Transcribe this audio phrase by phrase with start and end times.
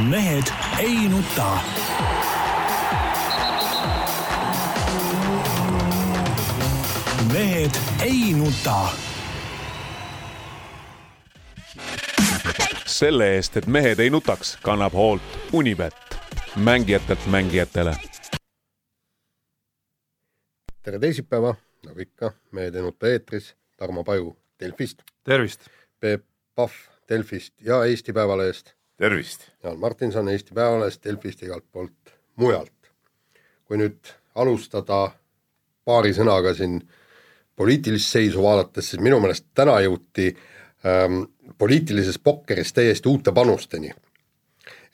[0.00, 0.44] mehed
[0.78, 1.58] ei nuta.
[7.32, 7.70] mehed
[8.00, 8.88] ei nuta.
[12.86, 15.22] selle eest, et mehed ei nutaks, kannab hoolt
[15.52, 15.94] Unibet,
[16.56, 17.96] mängijatelt mängijatele.
[20.82, 21.54] tere teisipäeva,
[21.86, 25.68] nagu ikka, Mehed ei nuta eetris, Tarmo Paju Delfist, tervist!
[26.00, 26.24] Peep
[26.54, 26.72] Pahv
[27.08, 29.40] Delfist ja Eesti Päevalehest, tervist!
[29.62, 32.72] Jaan Martinson Eesti Päevalehest, Delfist igalt poolt mujalt.
[33.66, 35.10] kui nüüd alustada
[35.84, 36.76] paari sõnaga siin
[37.56, 40.28] poliitilist seisu vaadates, siis minu meelest täna jõuti
[40.86, 41.24] ähm,
[41.58, 43.90] poliitilises pokkeris täiesti uute panusteni.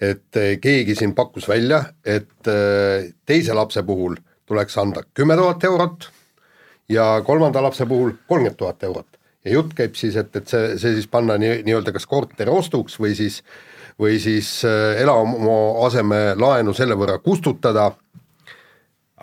[0.00, 5.64] et eh, keegi siin pakkus välja, et eh, teise lapse puhul tuleks anda kümme tuhat
[5.64, 6.08] eurot
[6.88, 9.18] ja kolmanda lapse puhul kolmkümmend tuhat eurot.
[9.44, 12.98] ja jutt käib siis, et, et see, see siis panna nii, nii-öelda kas korteri ostuks
[13.00, 13.42] või siis,
[14.02, 17.90] või siis äh, elamu aseme laenu selle võrra kustutada.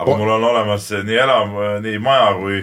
[0.00, 2.62] aga mul on olemas nii elam-, nii maja kui,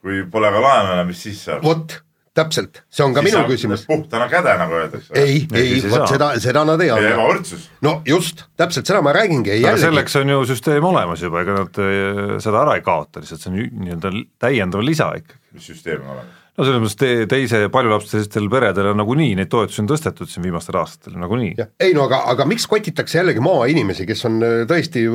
[0.00, 1.64] kui pole ka laenu enam, mis siis saab?
[1.64, 2.00] vot,
[2.36, 3.84] täpselt, see on ka siis minu saab küsimus.
[3.88, 5.12] puhtana käde, nagu öeldakse.
[5.18, 7.14] ei, ei, vot seda, seda nad ei anna.
[7.14, 7.68] ebavõrdsus.
[7.84, 11.60] no just, täpselt seda ma räägingi, aga jällegi selleks on ju süsteem olemas juba, ega
[11.60, 15.42] nad eh, seda ära ei kaota, lihtsalt see on nii-öelda täiendav lisa ikkagi.
[15.58, 16.39] mis süsteem on olemas?
[16.58, 20.80] No selles mõttes te, teise paljulapselistel peredel on nagunii neid toetusi on tõstetud siin viimastel
[20.80, 21.54] aastatel nagunii.
[21.80, 25.06] ei no aga, aga miks kotitakse jällegi maainimesi, kes on äh, tõesti,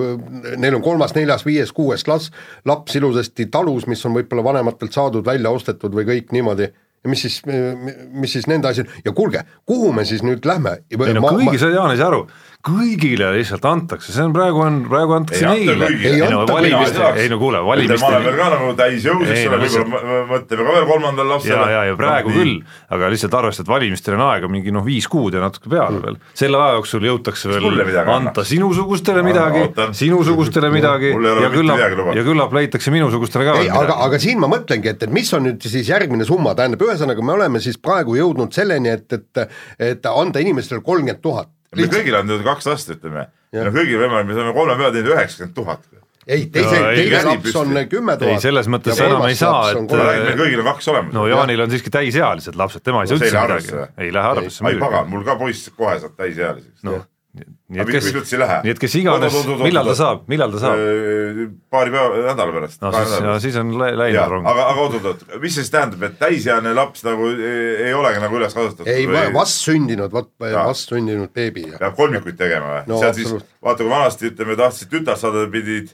[0.61, 2.33] neil on kolmas, neljas, viies, kuues klass,
[2.65, 6.71] laps ilusasti talus, mis on võib-olla vanematelt saadud, välja ostetud või kõik niimoodi
[7.05, 7.41] ja mis siis,
[8.11, 10.79] mis siis nende asi on ja kuulge, kuhu me siis nüüd lähme?
[10.89, 12.25] ei no kõigi, sa Jaan ei saa aru,
[12.65, 15.89] kõigile lihtsalt antakse, see on praegu on, praegu antakse Ei neile.
[15.93, 19.39] Ei ei no anta valimiste, ei no kuule, ma olen veel ka nagu täisjõus, eks
[19.39, 21.67] Ei, ole, no võib-olla mõ- mõtleme ka veel kolmandale ja, lapsele.
[21.75, 22.55] ja, ja praegu Noh, küll,
[22.97, 26.17] aga lihtsalt arvesta, et valimistel on aega mingi noh, viis kuud ja natuke peale veel.
[26.33, 27.69] selle aja jooksul jõutakse veel
[28.15, 29.65] anda sinusugustele midagi
[30.01, 31.13] sinusugustele midagi.
[31.13, 35.13] ja küllap ja küllap leitakse minusugustele ka ei, aga, aga siin ma mõtlengi, et, et
[35.13, 39.13] mis on nüüd siis järgmine summa, tähendab, ühesõnaga me oleme siis praegu jõudnud selleni, et,
[39.13, 39.45] et
[39.79, 41.49] et anda inimestele kolmkümmend tuhat.
[41.75, 43.27] Meil kõigil on nüüd kaks last, ütleme.
[43.53, 45.87] meil on kõigil võimalik, me saame kolme peale teinud üheksakümmend tuhat.
[46.27, 48.31] ei, teise, ei, teine laps on kümme tuhat.
[48.33, 51.13] Ei, selles mõttes enam ei saa, et- meil kõigil on kaks olemas.
[51.13, 53.91] no Jaanil on siiski täisealised lapsed, tema ei saa No ei üldse lähe midagi arvesse.,
[53.97, 57.05] ei lähe arvesse ai pagan, mul ka poiss kohe saab täisealiseks noh,
[57.65, 60.81] nii et kes nii et kes iganes millal ta saab, millal ta saab?
[61.73, 62.77] paari päeva, nädala pärast.
[62.83, 64.45] no siis, no siis on lä- läinud rong.
[64.51, 68.37] aga, aga oot-oot-oot, mis see siis tähendab, et täisealine laps nagu ei, ei olegi nagu
[68.37, 68.91] üles kasvatatud?
[68.93, 73.89] ei, vastsündinud, vot vastsündinud beebi ja peab kolmikuid tegema või No seal siis vaata kui
[73.91, 75.89] vanasti ütleme, tahtsid tütart saada, pidid,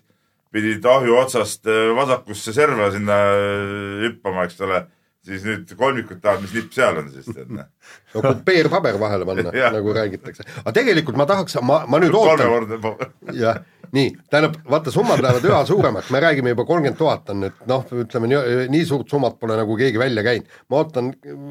[0.51, 4.83] pidid ahju otsast äh, vasakusse serva sinna äh, hüppama, eks ole,
[5.25, 7.67] siis nüüd kolmikut tahad, mis nipp seal on siis, tead noh.
[8.13, 12.89] no kopeerpaber vahele panna nagu räägitakse, aga tegelikult ma tahaks, ma, ma nüüd ootan,
[13.43, 13.61] jah,
[13.95, 17.87] nii, tähendab, vaata summad lähevad üha suuremaks, me räägime juba kolmkümmend tuhat on nüüd noh,
[18.05, 21.41] ütleme nii, nii suurt summat pole nagu keegi välja käinud, ma ootan äh,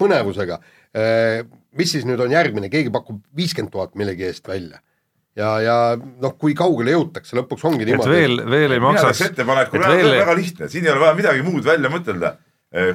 [0.00, 0.60] põnevusega.
[1.78, 4.80] mis siis nüüd on järgmine, keegi pakub viiskümmend tuhat millegi eest välja.
[5.38, 8.10] Ja, ja noh, kui kaugele jõutakse, lõpuks ongi et niimoodi.
[8.10, 9.20] veel, veel ei mina maksaks.
[9.20, 12.32] teeks, ettepaneku, et väga lihtne, siin ei ole vaja midagi muud välja mõtelda.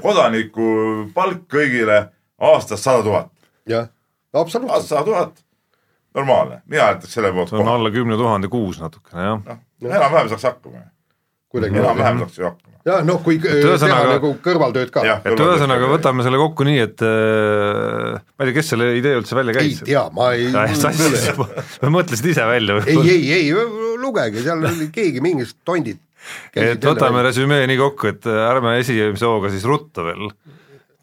[0.03, 0.67] Kodaniku
[1.15, 2.05] palk kõigile
[2.39, 3.31] aastas sada tuhat,
[3.69, 3.89] jah,
[4.33, 5.41] absoluutselt, aastas sada tuhat,
[6.15, 9.41] normaalne, mina hääletaks selle poolt see on kohe, alla kümne tuhande kuus natukene jah.
[9.45, 10.85] noh, enam-vähem saaks hakkama,
[11.51, 12.79] kuidagi enam-vähem saaks ju hakkama.
[12.87, 15.03] jah, noh, kui äh, teha nagu kõrvaltööd ka.
[15.17, 19.37] Et ühesõnaga võtame selle kokku nii, et äh, ma ei tea, kes selle idee üldse
[19.37, 19.83] välja ei käis.
[19.87, 20.47] tea, ma ei
[21.75, 23.11] sa mõtlesid ise välja ei, või?
[23.11, 25.99] ei, ei lugege, seal oli keegi mingid tondid.
[26.55, 30.29] Et võtame resümee nii kokku, et ärme esimese hooga siis rutta veel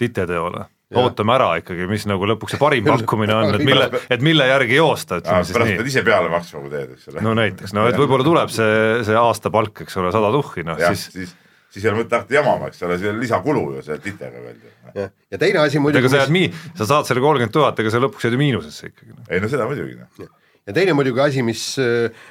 [0.02, 0.68] titeteole.
[0.92, 4.76] ootame ära ikkagi, mis nagu lõpuks see parim pakkumine on, et mille, et mille järgi
[4.76, 5.92] joosta, ütleme siis pärast pead nii.
[5.94, 7.22] ise peale maksma, kui teed, eks ole.
[7.24, 8.74] no näiteks, no et võib-olla tuleb see,
[9.08, 11.32] see aastapalk, eks ole, sada tuhhi, noh siis siis,
[11.72, 15.08] siis ei ole mõtet hakata jamama, eks ole, see on lisakulu ju selle titega veel.
[15.32, 18.04] ja teine asi muidugi ega sa jääd, mii-, sa saad selle kolmkümmend tuhat, ega sa
[18.04, 19.14] lõpuks jääd ju miinusesse ikkagi.
[19.14, 19.24] noh.
[19.32, 20.28] ei no seda muidugi noh.
[20.68, 21.64] ja teine muidugi asi, mis,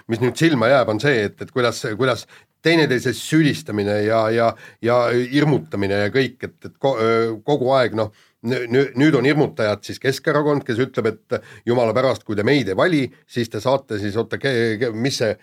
[0.06, 2.28] mis nüüd silma jääb, on see, et, et kuidas, kuidas
[2.62, 4.50] teineteises süüdistamine ja, ja,
[4.81, 6.98] ja hirmutamine ja kõik, et, et ko-
[7.46, 8.12] kogu aeg noh,
[8.42, 13.04] nüüd on hirmutajad siis Keskerakond, kes ütleb, et jumala pärast, kui te meid ei vali,
[13.30, 14.40] siis te saate siis oota,
[14.98, 15.36] mis see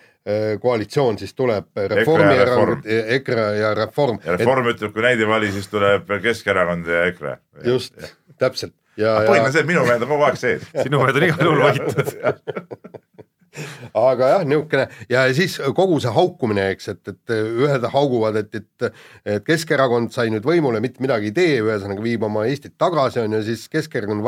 [0.61, 2.89] koalitsioon siis tuleb, Reformierakond,
[3.19, 4.19] EKRE ja Reform.
[4.27, 7.39] ja Reform ütleb, kui neid ei vali, siis tuleb Keskerakond ja EKRE.
[7.71, 7.95] just,
[8.39, 10.65] täpselt põhimõtteliselt et minu meelest on kogu aeg sees.
[10.87, 12.09] sinu meelest on igal juhul võitnud.
[13.97, 18.89] aga jah, niisugune ja siis kogu see haukumine, eks, et, et ühed hauguvad, et, et
[19.29, 23.39] et Keskerakond sai nüüd võimule, mitte midagi ei tee, ühesõnaga viib oma Eestit tagasi, on
[23.39, 24.25] ju, siis Keskerakond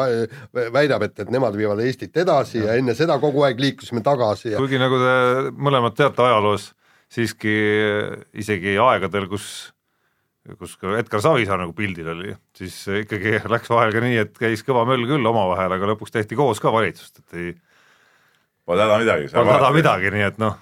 [0.74, 4.54] väidab, et, et nemad viivad Eestit edasi ja, ja enne seda kogu aeg liikusime tagasi
[4.54, 5.14] ja kuigi nagu te
[5.56, 6.70] mõlemad teate ajaloos,
[7.10, 7.54] siiski
[8.38, 9.70] isegi aegadel, kus
[10.58, 14.64] kus ka Edgar Savisaar nagu pildil oli, siis ikkagi läks vahel ka nii, et käis
[14.66, 17.50] kõva möll küll omavahel, aga lõpuks tehti koos ka valitsust, et ei
[18.68, 19.28] Pole häda midagi.
[19.32, 20.56] polnud häda midagi, nii et noh,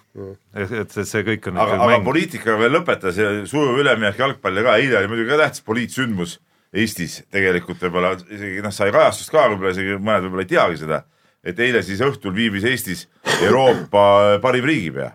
[0.54, 2.06] et, et see, see kõik on aga, aga mäng.
[2.06, 7.22] poliitikaga veel lõpetas ja sujuv üleminek jalgpalli ka, eile oli muidugi ka tähtis poliitsündmus Eestis
[7.32, 10.98] tegelikult võib-olla isegi noh, sai kajastust ka võib-olla isegi mõned võib-olla ei teagi seda,
[11.40, 13.06] et eile siis õhtul viibis Eestis
[13.40, 14.02] Euroopa
[14.44, 15.14] parim riigipea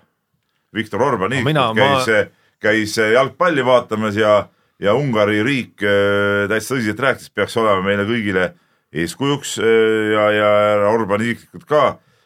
[0.74, 2.24] Viktor Orban mina- käis ma-,
[2.64, 4.48] käis jalgpalli vaatamas ja,
[4.82, 8.50] ja Ungari riik äh, täitsa tõsiselt rääkis, peaks olema meile kõigile
[8.94, 10.50] eeskujuks äh, ja, ja
[10.90, 11.84] Orban isiklikult ka,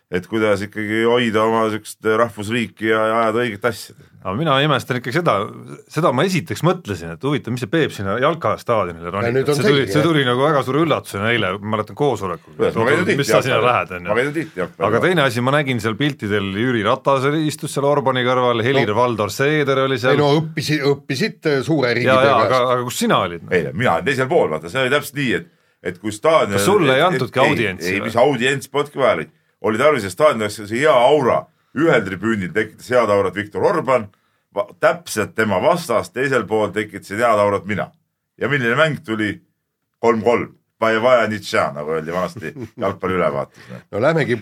[0.07, 3.95] et kuidas ikkagi hoida oma siukest rahvusriiki ja, ja ajada õiget asja.
[4.21, 5.33] aga mina imestan ikkagi seda,
[5.91, 10.03] seda ma esiteks mõtlesin, et huvitav, mis see Peep sinna jalkastaadionile ronib, see tuli, see
[10.05, 12.55] tuli nagu väga suure üllatusena eile, ma mäletan koosolekul,
[13.19, 14.17] mis sa sinna lähed, on ma ju.
[14.21, 17.75] käin ju tihti jalgpalli aga teine asi, ma nägin seal piltidel Jüri Ratas oli, istus
[17.75, 22.37] seal Orbani kõrval, Helir-Valdor Seeder oli ei seal no õppisid, õppisid suure ja, riigipea ja
[22.45, 23.43] aga aga kus sina olid?
[23.51, 25.51] eile, mina olin teisel pool, vaata, see oli täpselt nii, et,
[25.91, 26.55] et kui staadion.
[26.55, 30.59] Kas sulle ei antudki audientsi ei, mis audients polnudki vajalik, oli tarvis, et staadionil oleks
[30.61, 31.41] see hea aura,
[31.77, 34.07] ühel tribüünil tekitas head aurat Viktor Orban,
[34.79, 37.91] täpselt tema vastas, teisel pool tekitasin head aurat mina.
[38.37, 39.41] ja milline mäng tuli?
[39.99, 40.51] kolm-kolm,
[41.73, 43.63] nagu öeldi vanasti jalgpalliülevaates.
[43.91, 44.37] no lähmegi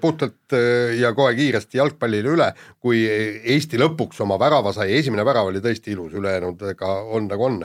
[0.00, 2.50] puhtalt äh, ja kohe kiiresti jalgpallile üle,
[2.80, 7.64] kui Eesti lõpuks oma värava sai, esimene värav oli tõesti ilus, ülejäänudega on nagu on.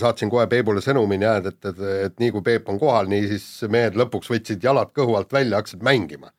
[0.00, 3.46] saatsin kohe Peebule sõnumi, näed, et, et, et nii kui Peep on kohal, nii siis
[3.68, 6.30] mehed lõpuks võtsid jalad kõhu alt välja, hakkasid mängima.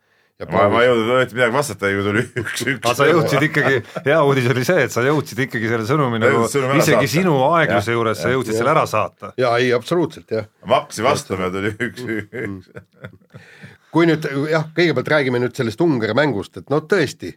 [0.44, 2.82] ma, ma ei jõudnud õieti midagi vastata, kui tuli üks-üks.
[2.82, 6.44] aga sa jõudsid ikkagi, hea uudis oli see, et sa jõudsid ikkagi selle sõnumi nagu
[6.52, 7.12] sõnumi isegi saata.
[7.14, 9.32] sinu aegluse Jah, juures sa jõudsid selle ära saata.
[9.40, 10.50] ja ei, absoluutselt jah.
[10.68, 12.04] ma hakkasin vastama ja tuli üks,
[13.96, 17.31] kui nüüd jah, kõigepealt räägime nüüd sellest Ungari mängust, et no tõesti,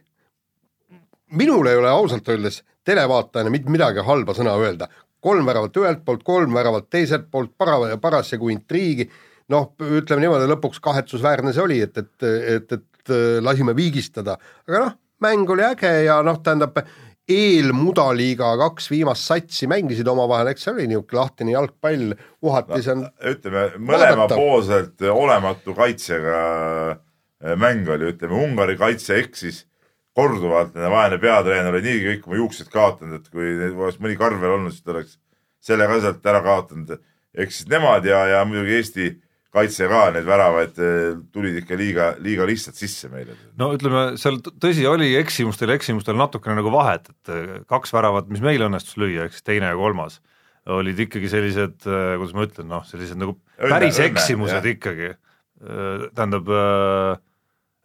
[1.39, 4.89] minul ei ole ausalt öeldes televaatajana mitte midagi halba sõna öelda.
[5.19, 9.09] kolm väravat ühelt poolt, kolm väravat teiselt poolt, para-, parasjagu intriigi,
[9.51, 12.85] noh, ütleme niimoodi, lõpuks kahetsusväärne see oli, et, et, et, et
[13.43, 16.79] lasime viigistada, aga noh, mäng oli äge ja noh, tähendab
[17.29, 22.15] eelmudaliiga kaks viimast satsi mängisid omavahel, eks see oli niisugune lahtine jalgpall,
[22.45, 23.03] uhati seal
[23.33, 25.13] ütleme mõlemapoolselt Vaadata.
[25.13, 26.39] olematu kaitsega
[26.95, 29.63] äh, mäng oli, ütleme Ungari kaitse eksis
[30.17, 34.41] korduvalt, nende vaene peatreener oli niigi kõik oma juuksed kaotanud, et kui oleks mõni karv
[34.41, 35.19] veel olnud, siis ta oleks
[35.63, 36.97] selle ka sealt ära kaotanud.
[37.39, 39.09] eksisid nemad ja, ja muidugi Eesti
[39.55, 43.33] kaitse ka, need väravaid eh, tulid ikka liiga, liiga lihtsalt sisse meile.
[43.57, 48.29] no ütleme, seal tõsi oli eksimustel ja eksimustel natukene nagu vahet, et äh, kaks väravat,
[48.29, 50.19] mis meil õnnestus lüüa, ehk siis teine ja kolmas,
[50.69, 54.69] olid ikkagi sellised, kuidas ma ütlen, noh, sellised nagu Õnne- päris õnne, eksimused jah.
[54.75, 55.15] ikkagi.
[56.15, 56.47] tähendab,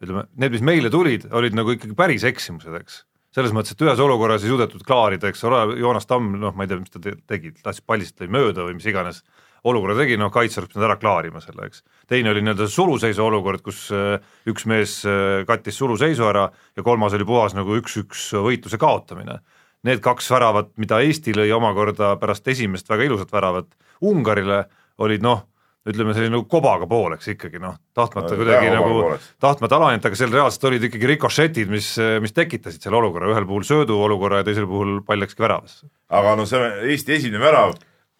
[0.03, 3.01] ütleme, need, mis meile tulid, olid nagu ikkagi päris eksimused, eks.
[3.35, 6.69] selles mõttes, et ühes olukorras ei suudetud klaarida, eks ole, Joonas Tamm, noh, ma ei
[6.71, 9.23] tea, mis ta te- tegi, lastis pallist lõi mööda või mis iganes
[9.65, 11.83] olukorra tegi, noh, kaitse oleks pidanud ära klaarima selle, eks.
[12.09, 14.19] teine oli nii-öelda suluseisu olukord, kus äh,
[14.49, 16.47] üks mees äh, kattis suluseisu ära
[16.77, 19.39] ja kolmas oli puhas nagu üks-üks võitluse kaotamine.
[19.85, 23.67] Need kaks väravat, mida Eesti lõi omakorda pärast esimest väga ilusat väravat
[24.05, 24.63] Ungarile,
[25.01, 25.43] olid noh,
[25.85, 30.33] ütleme selline nagu kobaga pooleks ikkagi noh, tahtmata No, kuidagi nagu tahtmata alahinnata, aga seal
[30.33, 31.91] reaalselt olid ikkagi rikošetid, mis,
[32.23, 35.85] mis tekitasid selle olukorra, ühel puhul söödu olukorra ja teisel puhul pall läkski väravasse.
[36.09, 37.77] aga no see Eesti esimene värav,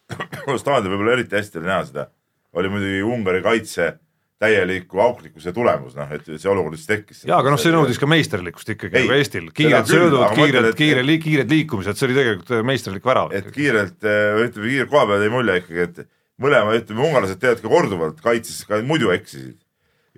[0.61, 2.09] staadionil võib-olla eriti hästi oli näha seda,
[2.55, 3.93] oli muidugi Ungari kaitse
[4.41, 7.21] täieliku auklikkuse tulemus, noh, et see olukord siis tekkis.
[7.27, 11.53] jaa, aga noh, see nõudis ka meisterlikkust ikkagi nagu Eestil, kiired söödud kiired kiire, kiired
[11.53, 13.31] liikumised, see oli tegelikult meisterlik värav.
[13.35, 16.01] et kiirelt, ütleme kiirelt koha peal jäi mulje ikkagi, et
[16.41, 19.57] mõlema, ütleme ungarlased teevad ka korduvalt kaitses ka muidu eksisid.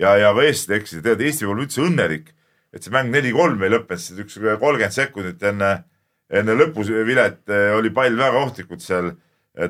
[0.01, 2.33] ja, ja eestlased eksisid, tegelikult Eesti puhul üldse õnnelik,
[2.73, 5.71] et see mäng neli-kolm ei lõppenud, siis üks kolmkümmend sekundit enne,
[6.33, 9.13] enne lõpuvilet eh, oli pall väga ohtlikult seal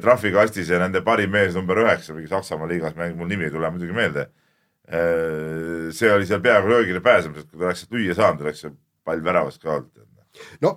[0.02, 3.70] trahvikastis ja nende parim mees number üheksa, mingi Saksamaa liigas mäng, mul nimi ei tule
[3.72, 4.28] muidugi meelde.
[4.88, 8.72] see oli seal peaaegu löögile pääsemas, et kui ta oleks lüüa saanud, oleks see
[9.04, 10.06] pall väravast ka olnud.
[10.64, 10.72] no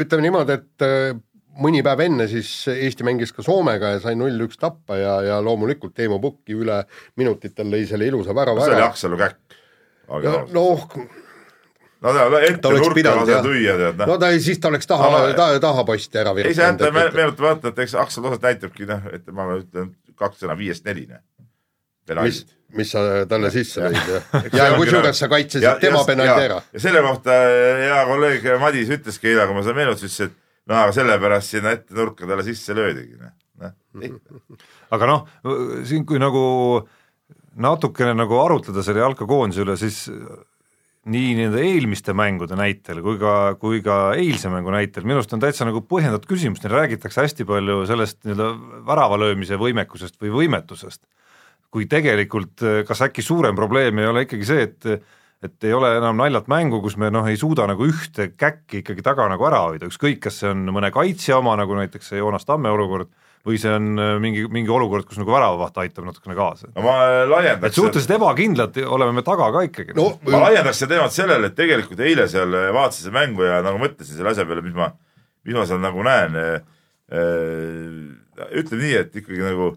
[0.00, 1.18] ütleme niimoodi, et äh,
[1.60, 5.94] mõni päev enne siis Eesti mängis ka Soomega ja sai null-üks tappa ja, ja loomulikult
[5.96, 6.82] Teemu Pukki üle
[7.20, 8.88] minutitel lõi selle ilusa värava see oli ära.
[8.92, 9.58] Aksalu käkk.
[10.56, 10.86] noh,
[12.02, 14.88] no ta ette nurka pidanud lase jah lüüa, tead noh no ta siis ta oleks
[14.90, 17.20] taha Aga-, taha, tahaposti ära ei saa jätta virutanud.
[17.20, 21.22] meenutamata, et eks Aksel osalt näitabki noh, et ma ütlen kaks sõna viiest neline.
[22.06, 22.42] Te mis
[22.76, 26.60] mis sa talle sisse lõid ja, see ja kusjuures nagu- sa kaitsesid tema penalti ära.
[26.72, 27.36] ja selle kohta
[27.82, 30.38] hea kolleeg Madis ütleski eile, kui ma seda meenutasin, et
[30.70, 33.76] no aga sellepärast sinna ette nurka talle sisse löödigi, noh, noh.
[34.96, 35.26] aga noh,
[35.88, 36.44] siin kui nagu
[37.60, 40.06] natukene nagu arutleda selle jalkakoondise üle, siis
[41.10, 45.42] nii nende eelmiste mängude näitel kui ka, kui ka eilse mängu näitel minu arust on
[45.42, 51.02] täitsa nagu põhjendatud küsimus, neil räägitakse hästi palju sellest nii-öelda värava löömise võimekusest või võimetusest.
[51.72, 55.02] kui tegelikult kas äkki suurem probleem ei ole ikkagi see, et
[55.42, 59.02] et ei ole enam naljalt mängu, kus me noh, ei suuda nagu ühte käkki ikkagi
[59.02, 62.46] taga nagu ära hoida, ükskõik, kas see on mõne kaitsja oma, nagu näiteks see Joonas
[62.46, 63.10] Tamme olukord,
[63.46, 66.70] või see on äh, mingi, mingi olukord, kus nagu väravavaht aitab natukene kaasa.
[66.74, 69.96] no ma et laiendaks, suhteliselt ebakindlad oleme me taga ka ikkagi.
[69.98, 73.80] no ma laiendaks seda teemat sellele, et tegelikult eile seal vaatasin seda mängu ja nagu
[73.82, 74.92] mõtlesin selle asja peale, mis ma,
[75.46, 76.38] mis ma seal nagu näen.
[77.12, 79.74] ütleme nii, et ikkagi nagu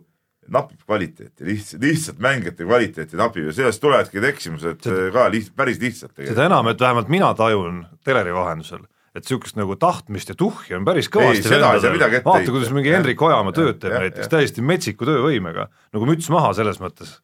[0.51, 5.51] napib kvaliteeti, lihtsalt, lihtsalt mängijate kvaliteeti napib ja sellest tulevadki need eksimused äh, ka liht,
[5.57, 10.36] päris lihtsalt seda enam, et vähemalt mina tajun teleri vahendusel, et niisugust nagu tahtmist ja
[10.38, 12.91] tuhhi on päris kõvasti ette vaata, kuidas mingi.
[12.91, 17.19] Hendrik Ojamaa tööd teeb näiteks, täiesti metsiku töövõimega, nagu müts maha selles mõttes.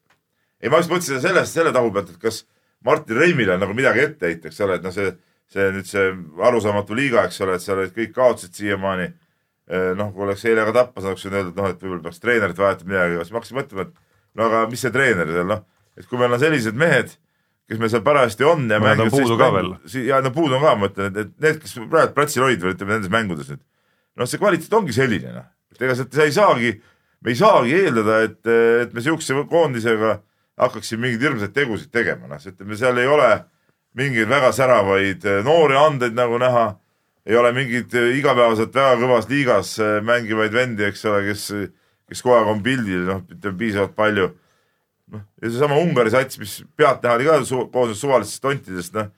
[0.62, 2.46] ei, ma just mõtlesin sellest, selle tahu pealt, et kas
[2.86, 5.12] Martin Reimile nagu midagi ette heita, eks ole, et noh, see,
[5.52, 6.06] see nüüd see
[6.48, 9.12] arusaamatu liiga, eks ole, et seal olid kõik kaotasid siiamaani.
[9.96, 12.20] noh, kui oleks eile ka tappa saanud, oleks võinud öelda, et noh, et võib-olla peaks
[12.20, 13.94] treenerit vahetama midagi, siis ma hakkasin mõtlema, et
[14.36, 15.62] no aga mis see treener seal noh,
[15.96, 17.14] et kui meil on sellised mehed,
[17.72, 20.66] kes meil seal parajasti on ja Mõned mängivad puudu ka si- ja no puudu on
[20.66, 23.62] ka, ma ütlen, et, et need, kes praegu platsil olid või ütleme nendes mängudes nüüd,
[24.20, 26.74] noh, see kvaliteet ongi selline noh, et ega sealt sa ei saagi,
[27.24, 28.42] me ei saagi eeldada, et,
[28.86, 30.18] et me siukse koondisega
[30.62, 33.32] hakkaksime mingeid hirmsaid tegusid tegema, noh, ütleme seal ei ole
[33.98, 36.66] mingeid väga säravaid eh, noori andeid nagu näha,
[37.28, 41.48] ei ole mingeid eh, igapäevaselt väga kõvas liigas eh, mängivaid vendi, eks ole, kes,
[42.12, 44.30] kes kogu aeg on pildil, noh, ütleme piisavalt palju.
[45.12, 49.10] noh, ja seesama Ungari sats, mis pealtnäha oli ka su koosnes suvalistest tontidest, noh,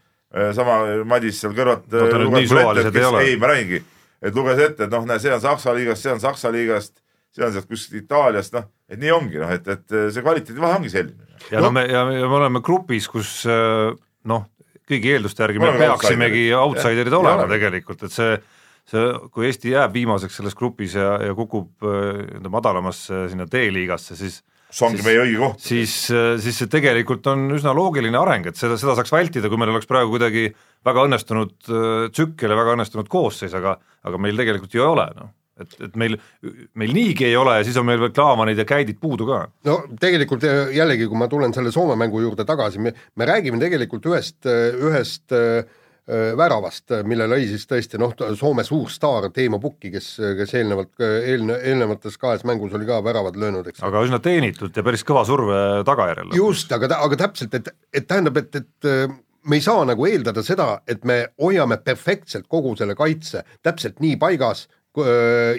[0.58, 1.90] sama Madis seal kõrvalt.
[2.34, 3.84] Nii suvalised ei ma räägingi,
[4.24, 6.96] et luges ette, et noh, näe, see on Saksa liigast, see on Saksa liigast,
[7.34, 10.94] see on sealt kuskilt Itaaliast, noh, et nii ongi, noh, et, et see kvaliteedivahe ongi
[10.94, 11.30] selline.
[11.52, 13.94] ja no me, ja ja me oleme grupis, kus äh,
[14.30, 14.50] noh,
[14.90, 17.14] kõigi eelduste järgi Me me peaksimegi outsiderid.
[17.14, 17.56] olema oleme.
[17.58, 18.36] tegelikult, et see
[18.90, 24.18] see, kui Eesti jääb viimaseks selles grupis ja, ja kukub äh, nii-öelda madalamasse sinna D-liigasse,
[24.20, 24.42] siis
[24.74, 25.62] see ongi siis- meie õige koht.
[25.62, 25.94] siis,
[26.44, 29.90] siis see tegelikult on üsna loogiline areng, et seda, seda saaks vältida, kui meil oleks
[29.90, 30.48] praegu kuidagi
[30.86, 35.06] väga õnnestunud äh, tsükkel ja väga õnnestunud koosseis, aga aga meil tegelikult ju ei ole,
[35.18, 35.30] noh.
[35.64, 36.18] et, et meil,
[36.80, 39.44] meil niigi ei ole ja siis on meil veel Klaavanid ja Käidid puudu ka.
[39.70, 43.62] no tegelikult eh, jällegi, kui ma tulen selle Soome mängu juurde tagasi, me, me räägime
[43.62, 45.64] tegelikult ühest, ühest äh,
[46.38, 50.08] väravast, mille lõi siis tõesti noh, Soome suur staar Teemu Pukki, kes,
[50.40, 53.84] kes eelnevalt, eelne-, eelnevates kahes mängus oli ka väravad löönud, eks.
[53.88, 56.36] aga üsna teenitult ja päris kõva surve tagajärjel.
[56.36, 59.16] just, aga, aga täpselt, et, et tähendab, et, et äh,
[59.48, 64.18] me ei saa nagu eeldada seda, et me hoiame perfektselt kogu selle kaitse täpselt nii
[64.20, 64.68] paigas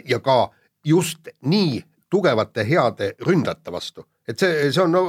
[0.08, 0.38] ja ka
[0.86, 1.80] just nii
[2.12, 5.04] tugevate heade ründajate vastu, et see, see on no,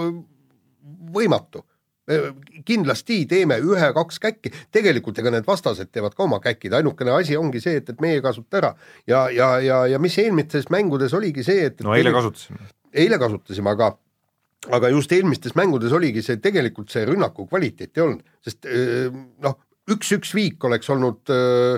[1.16, 1.64] võimatu.
[2.66, 7.62] Kindlasti teeme ühe-kaks käkki, tegelikult ega need vastased teevad ka oma käkid, ainukene asi ongi
[7.64, 8.72] see, et, et meie ei kasuta ära.
[9.10, 12.70] Ja, ja, ja, ja mis eelmistes mängudes oligi see, et no eile kasutasime.
[12.94, 13.96] eile kasutasime, aga
[14.76, 18.66] aga just eelmistes mängudes oligi see tegelikult see rünnaku kvaliteet ei olnud, sest
[19.46, 19.60] noh,
[19.94, 21.78] üks-üks viik oleks olnud öö,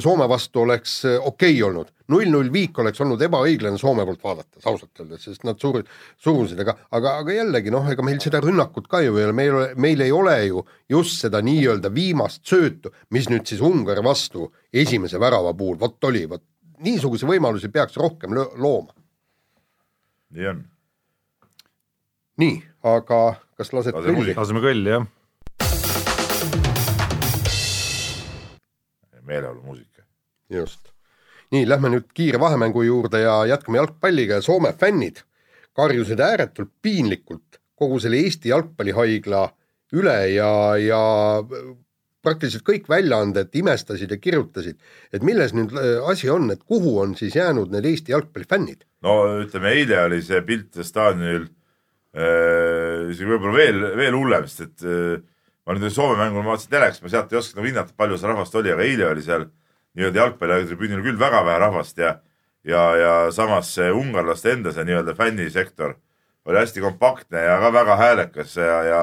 [0.00, 5.02] Soome vastu oleks okei okay olnud, null-null viik oleks olnud ebaõiglane Soome poolt vaadates ausalt
[5.02, 5.90] öeldes, sest nad surusid,
[6.24, 9.58] surusid, aga, aga, aga jällegi noh, ega meil seda rünnakut ka ju ei ole, meil,
[9.76, 15.20] meil ei ole ju just seda nii-öelda viimast söötu, mis nüüd siis Ungari vastu esimese
[15.20, 16.44] värava puhul vot oli, vot
[16.84, 18.94] niisuguseid võimalusi peaks rohkem looma.
[20.32, 20.64] nii on.
[22.40, 22.58] nii,
[22.88, 23.22] aga
[23.58, 25.08] kas lased Lase kõlli laseme kõlli, jah.
[29.28, 30.02] meeleolumuusika.
[30.50, 30.92] just.
[31.52, 35.22] nii, lähme nüüd kiire vahemängu juurde ja jätkame jalgpalliga ja Soome fännid
[35.78, 39.44] karjusid ääretult piinlikult kogu selle Eesti jalgpallihaigla
[39.98, 40.50] üle ja,
[40.82, 41.02] ja
[42.24, 44.78] praktiliselt kõik väljaanded imestasid ja kirjutasid,
[45.14, 48.84] et milles nüüd äh, asi on, et kuhu on siis jäänud need Eesti jalgpallifännid?
[49.06, 54.88] no ütleme, eile oli see pilt staadionil äh, isegi võib-olla veel, veel hullem, sest et
[54.88, 55.20] äh,
[55.68, 58.32] ma nüüd Soome mängu ma vaatasin telekast, ma sealt ei oska nagu hinnata, palju seda
[58.32, 59.44] rahvast oli, aga eile oli seal
[59.98, 62.14] nii-öelda jalgpallitribüünil küll väga vähe rahvast ja
[62.64, 65.94] ja, ja samas see ungarlaste enda see nii-öelda fännisektor
[66.48, 69.02] oli hästi kompaktne ja ka väga häälekas ja, ja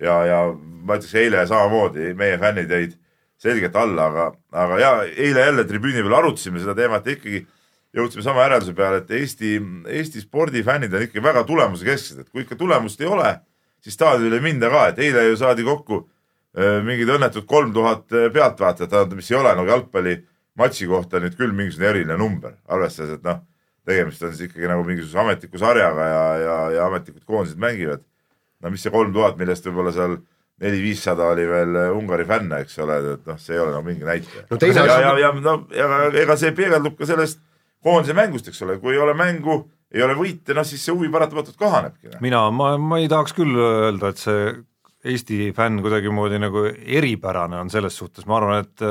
[0.00, 2.96] ja, ja ma ütleks eile samamoodi meie fännid jäid
[3.38, 4.26] selgelt alla, aga,
[4.64, 7.44] aga ja eile jälle tribüüni peal arutasime seda teemat ja ikkagi
[7.94, 9.58] jõudsime sama järelduse peale, et Eesti,
[9.98, 13.30] Eesti spordifännid on ikkagi väga tulemusekesksed, et kui ikka tulemust ei ole,
[13.84, 18.06] siis staadionile ei minda ka, et eile ju saadi kokku äh, mingid õnnetud kolm tuhat
[18.08, 23.26] pealtvaatajat, tähendab, mis ei ole nagu jalgpallimatši kohta nüüd küll mingisugune eriline number, arvestades, et
[23.26, 23.42] noh,
[23.88, 28.04] tegemist on siis ikkagi nagu mingisuguse ametliku sarjaga ja, ja, ja ametlikud koondised mängivad.
[28.60, 30.18] no mis see kolm tuhat, millest võib-olla seal
[30.58, 34.46] neli-viissada oli veel Ungari fänne, eks ole, et noh, see ei ole nagu mingi näitaja
[34.50, 37.38] No ja, ja, ja no ega, ega see peegeldub ka sellest
[37.84, 39.60] koondise mängust, eks ole, kui ei ole mängu,
[39.94, 42.10] ei ole võite, noh siis see huvi paratamatult kahanebki.
[42.12, 42.24] noh.
[42.24, 44.50] mina, ma, ma ei tahaks küll öelda, et see
[45.08, 48.82] Eesti fänn kuidagimoodi nagu eripärane on selles suhtes, ma arvan, et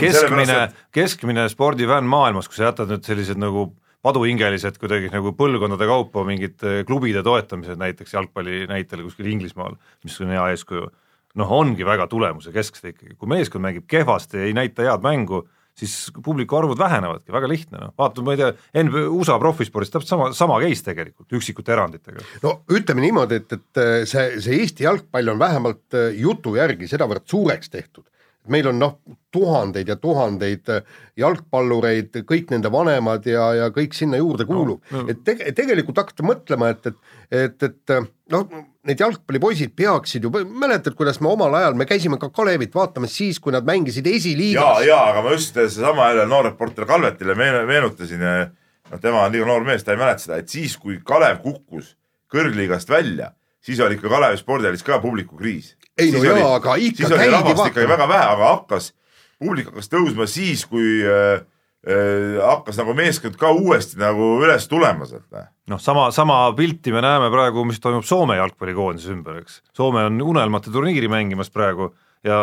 [0.00, 0.56] keskmine
[0.96, 3.66] keskmine spordifänn maailmas, kui sa jätad nüüd sellised nagu
[4.00, 10.32] paduhingelised kuidagi nagu põlvkondade kaupa mingid klubide toetamised näiteks jalgpalli näitel kuskil Inglismaal, mis on
[10.32, 10.88] hea eeskuju,
[11.40, 15.44] noh, ongi väga tulemusekesksed ikkagi, kui meeskond mängib kehvasti, ei näita head mängu,
[15.80, 15.94] siis
[16.24, 18.50] publiku arvud vähenevadki, väga lihtne, noh, vaata, ma ei tea,
[18.84, 22.24] NBA, USA profispordis täpselt sama, sama case tegelikult, üksikute eranditega.
[22.44, 26.88] no ütleme niimoodi, et, et äh, see, see Eesti jalgpall on vähemalt äh, jutu järgi
[26.90, 28.04] sedavõrd suureks tehtud.
[28.50, 28.94] meil on noh,
[29.30, 30.82] tuhandeid ja tuhandeid äh,
[31.20, 35.98] jalgpallureid, kõik nende vanemad ja, ja kõik sinna juurde kuulub No, no, et tege, tegelikult
[36.00, 37.96] hakata mõtlema, et, et, et, et
[38.32, 38.48] noh,
[38.88, 43.40] need jalgpallipoisid peaksid ju, mäletad, kuidas me omal ajal, me käisime ka Kalevit vaatamas siis,
[43.40, 44.84] kui nad mängisid ja, esiliigas.
[44.86, 48.24] ja aga ma just seesama jälle noorreporter Kalvetile meenu- meenutasin,
[48.90, 51.94] noh, tema on liiga noor mees, ta ei mäleta seda, et siis, kui Kalev kukkus
[52.32, 55.74] kõrgliigast välja, siis oli ikka Kalevi spordihallis ka publikukriis.
[55.98, 57.68] Ei no jaa, aga ikka käidi vaatamas.
[57.74, 58.92] ikkagi väga vähe, aga hakkas,
[59.38, 61.42] publik hakkas tõusma siis, kui äh,
[61.80, 65.24] hakkas nagu meeskond ka uuesti nagu üles tulema sealt.
[65.70, 65.80] noh.
[65.80, 69.62] sama, sama pilti me näeme praegu, mis toimub Soome jalgpallikoondise ümber, eks.
[69.72, 71.94] Soome on unelmate turniiri mängimas praegu
[72.24, 72.40] ja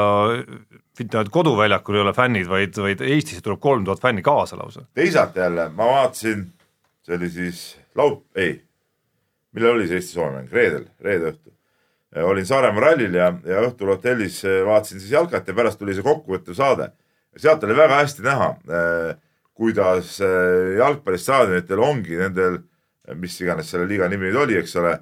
[0.99, 4.87] mitte ainult koduväljakul ei ole fännid, vaid, vaid Eestisse tuleb kolm tuhat fänni kaasa lausa.
[4.97, 6.47] teisalt jälle ma vaatasin,
[7.05, 7.61] see oli siis
[7.97, 8.55] laup-, ei,
[9.53, 11.53] millal oli see Eesti-Soome mäng, reedel, reede õhtu.
[12.25, 16.05] olin Saaremaa rallil ja, ja õhtul hotellis eh, vaatasin siis jalkat ja pärast tuli see
[16.05, 16.89] kokkuvõttev saade.
[17.37, 18.53] sealt oli väga hästi näha,
[19.57, 22.61] kuidas eh, jalgpallistaadionitel ongi nendel,
[23.17, 24.97] mis iganes selle liiga nimi nüüd oli, eks ole,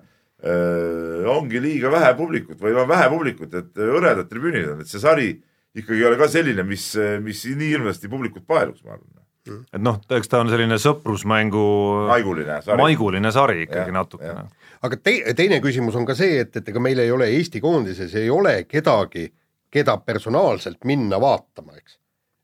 [1.32, 5.32] ongi liiga vähe publikut või on vähe publikut, et hõredad tribüünid on, et see sari
[5.74, 6.92] ikkagi ei ole ka selline, mis,
[7.26, 11.66] mis nii hirmsasti publikut paeluks, ma arvan et noh, eks ta on selline sõprusmängu
[12.10, 12.80] maiguline sari.
[12.82, 14.46] maiguline sari ikkagi Jah, natukene.
[14.88, 18.16] aga te, teine küsimus on ka see, et, et ega meil ei ole Eesti koondises
[18.18, 19.28] ei ole kedagi,
[19.72, 22.00] keda personaalselt minna vaatama, eks.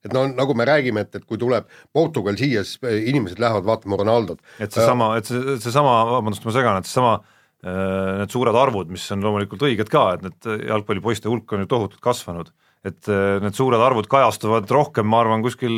[0.06, 3.68] Et no nagu me räägime, et, et kui tuleb Portugal siia, siis eh, inimesed lähevad
[3.68, 4.42] vaatama Ronaldot.
[4.60, 9.06] et seesama, et see, seesama, vabandust, ma segan, et seesama äh, need suured arvud, mis
[9.16, 12.54] on loomulikult õiged ka, et need jalgpallipoiste hulk on ju tohutult kasvanud,
[12.88, 15.76] et äh, need suured arvud kajastuvad rohkem, ma arvan, kuskil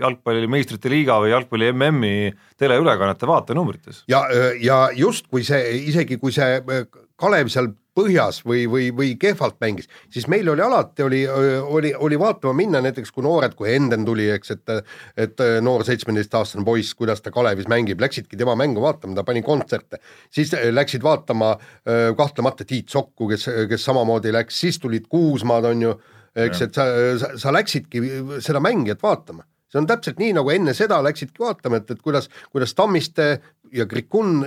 [0.00, 4.06] jalgpalli meistrite liiga või jalgpalli MM-i teleülekannete vaatenumbrites.
[4.08, 4.24] ja,
[4.64, 5.60] ja just, kui see,
[5.92, 10.62] isegi kui see eh, Kalev seal põhjas või, või, või kehvalt mängis, siis meil oli
[10.62, 14.74] alati, oli, oli, oli vaatama minna näiteks kui noored, kui Enden tuli, eks, et
[15.18, 19.98] et noor seitsmeteistaastane poiss, kuidas ta Kalevis mängib, läksidki tema mängu vaatama, ta pani kontserte.
[20.30, 21.56] siis läksid vaatama
[21.88, 25.94] öö, kahtlemata Tiit Sokku, kes, kes samamoodi läks, siis tulid Kuusmaad, on ju,
[26.36, 26.86] eks, et sa,
[27.18, 28.02] sa, sa läksidki
[28.44, 32.28] seda mängijat vaatama see on täpselt nii, nagu enne seda läksidki vaatama, et, et kuidas,
[32.52, 33.28] kuidas Tammiste
[33.72, 34.40] ja Krikun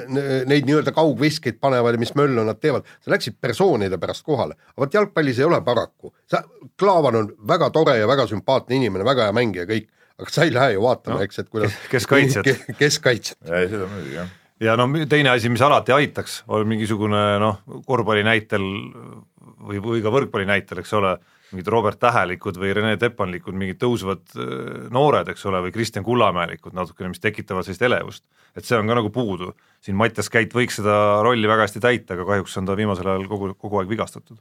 [0.50, 4.58] neid nii-öelda kaugviskeid panevad ja mis möllu nad teevad, sa läksid persoonide pärast kohale.
[4.74, 6.44] aga vot jalgpallis ei ole paraku, sa,
[6.80, 10.54] Klaavan on väga tore ja väga sümpaatne inimene, väga hea mängija, kõik, aga sa ei
[10.54, 12.54] lähe ju vaatama no,, eks, et kuidas kes kaitsjad.
[12.82, 13.42] kes kaitsjad.
[13.50, 14.32] ei, seda muidugi jah.
[14.68, 18.66] ja no teine asi, mis alati aitaks, on mingisugune noh, korvpalli näitel
[19.62, 21.16] või, või ka võrkpalli näitel, eks ole,
[21.54, 24.52] mingid Robert Tähelikud või Rene Teppanlikud, mingid tõusvad äh,
[24.94, 28.26] noored, eks ole, või Kristjan Kullamäelikud natukene, mis tekitavad sellist elevust.
[28.56, 29.54] et see on ka nagu puudu.
[29.82, 33.28] siin Mattias Käit võiks seda rolli väga hästi täita, aga kahjuks on ta viimasel ajal
[33.28, 34.38] kogu, kogu aeg vigastatud.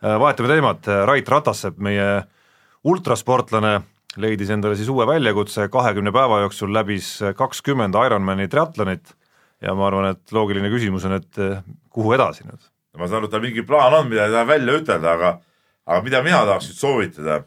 [0.00, 2.22] vahetame teemat, Rait Ratassepp, meie
[2.84, 3.80] ultrasportlane,
[4.16, 9.12] leidis endale siis uue väljakutse, kahekümne päeva jooksul läbis kakskümmend Ironmani triatlonit
[9.64, 11.62] ja ma arvan, et loogiline küsimus on, et eh,
[11.92, 12.68] kuhu edasi nüüd?
[12.98, 15.28] ma saan aru, et tal mingi plaan on, mida ta tahab välja ütelda, aga,
[15.90, 17.40] aga mida mina tahaks nüüd soovitada,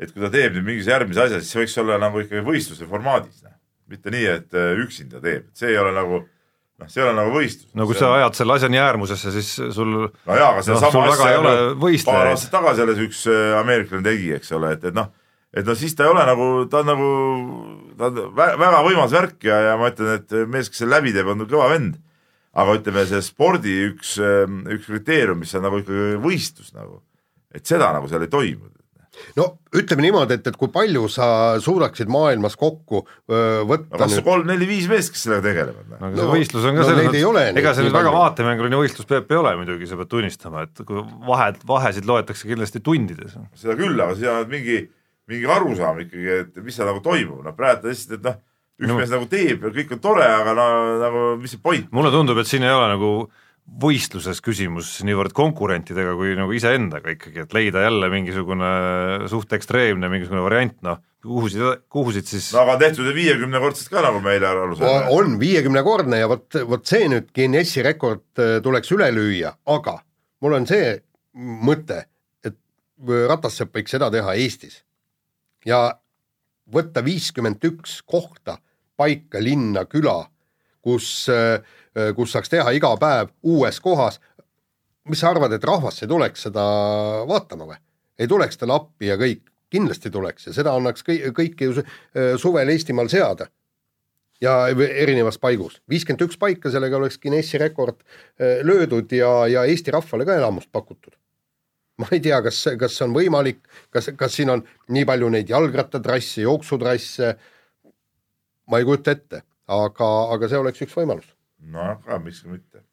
[0.00, 2.88] et kui ta teeb nüüd mingisuguse järgmise asja, siis see võiks olla nagu ikkagi võistluse
[2.90, 3.46] formaadis.
[3.90, 7.32] mitte nii, et äh, üksinda teeb, see ei ole nagu, noh, see ei ole nagu
[7.34, 7.72] võistlus.
[7.74, 10.92] no kui sa ajad selle asja nii äärmusesse, siis sul no jaa, aga noh, sedasama
[10.94, 11.30] sul väga
[11.90, 15.10] asja paar aastat tagasi alles üks äh, ameeriklane tegi, eks ole, et, et noh,
[15.50, 17.10] et no siis ta ei ole nagu, ta on nagu,
[17.98, 21.16] ta on vä väga võimas värk ja, ja ma ütlen, et mees, kes selle läbi
[21.16, 21.98] teeb, on kõva vend.
[22.50, 27.02] aga ütleme, see spordi üks, üks kriteerium, mis on nagu ikkagi võistlus nagu,
[27.54, 28.68] et seda nagu seal ei toimu.
[29.36, 29.44] no
[29.76, 31.26] ütleme niimoodi, et, et kui palju sa
[31.60, 35.88] suudaksid maailmas kokku öö, no võtta kas nüüd kolm, neli, viis meest, kes sellega tegelevad?
[35.90, 35.98] noh.
[36.00, 37.96] aga No- see võistlus on ka no selles neid ei ole mõttes, ega see nüüd
[37.98, 42.48] väga vaatemänguline võistlus Peep ei ole muidugi, sa pead tunnistama, et kui vahed, vahesid loetakse
[42.48, 43.36] kindlasti tundides.
[43.60, 44.78] seda küll, aga siin on mingi,
[45.30, 48.38] mingi arusaam ikkagi, et mis seal nagu toimub, noh praegu lihtsalt, et noh,
[48.80, 49.02] üks No- no.
[49.02, 50.66] mees nagu teeb ja kõik on tore, aga no
[51.02, 53.10] nagu mis see point, mulle tundub, et siin ei ole nagu
[53.80, 58.70] võistluses küsimus niivõrd konkurentidega kui nagu iseendaga ikkagi, et leida jälle mingisugune
[59.30, 63.14] suht ekstreemne mingisugune variant, noh, kuhu siit, kuhu siit siis no aga on tehtud ju
[63.14, 65.12] viiekümnekordselt ka nagu meile aru saime.
[65.14, 70.00] on viiekümnekordne ja vot, vot see nüüd Guinessi rekord äh, tuleks üle lüüa, aga
[70.42, 70.94] mul on see
[71.38, 72.02] mõte,
[72.44, 72.58] et
[73.30, 74.80] Ratassepp võiks seda teha Eestis
[75.68, 75.84] ja
[76.70, 78.58] võtta viiskümmend üks kohta
[79.00, 80.24] paika linna, küla,
[80.84, 81.28] kus,
[82.16, 84.20] kus saaks teha iga päev uues kohas.
[85.08, 86.64] mis sa arvad, et rahvas ei tuleks seda
[87.28, 87.78] vaatama või?
[88.18, 91.86] ei tuleks talle appi ja kõik, kindlasti tuleks ja seda annaks kõik, kõike ju su-
[92.38, 93.48] suvel Eestimaal seada
[94.40, 95.80] ja erinevas paigus.
[95.88, 98.00] viiskümmend üks paika, sellega oleks Guinessi rekord
[98.38, 101.12] eh, löödud ja, ja Eesti rahvale ka elamust pakutud.
[102.00, 103.58] ma ei tea, kas, kas see on võimalik,
[103.92, 107.34] kas, kas siin on nii palju neid jalgrattatrasse, jooksutrasse,
[108.72, 111.28] ma ei kujuta ette, aga, aga see oleks üks võimalus.
[111.72, 112.84] No aga miks mitte.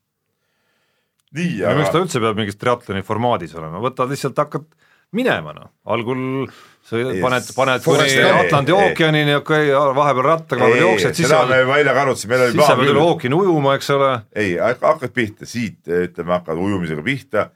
[1.37, 4.67] nii, ja miks ta aga üldse peab mingis triatloni formaadis olema, võtad lihtsalt, hakkad
[5.15, 6.47] minema noh, algul
[6.87, 8.05] Ei, paned, paned kuni.
[8.23, 12.43] Atlandi ookeanini, okei okay,, vahepeal rattaga vahepeal jooksed, siis seda me välja ka arutasime, meil
[12.45, 16.35] oli siis sa plaan pead üle ookeani ujuma, eks ole, ei hakkad pihta siit, ütleme
[16.37, 17.49] hakkad ujumisega pihta,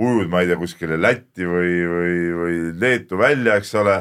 [0.00, 3.98] ujud, ma ei tea, kuskile Lätti või, või, või Leetu välja, eks ole,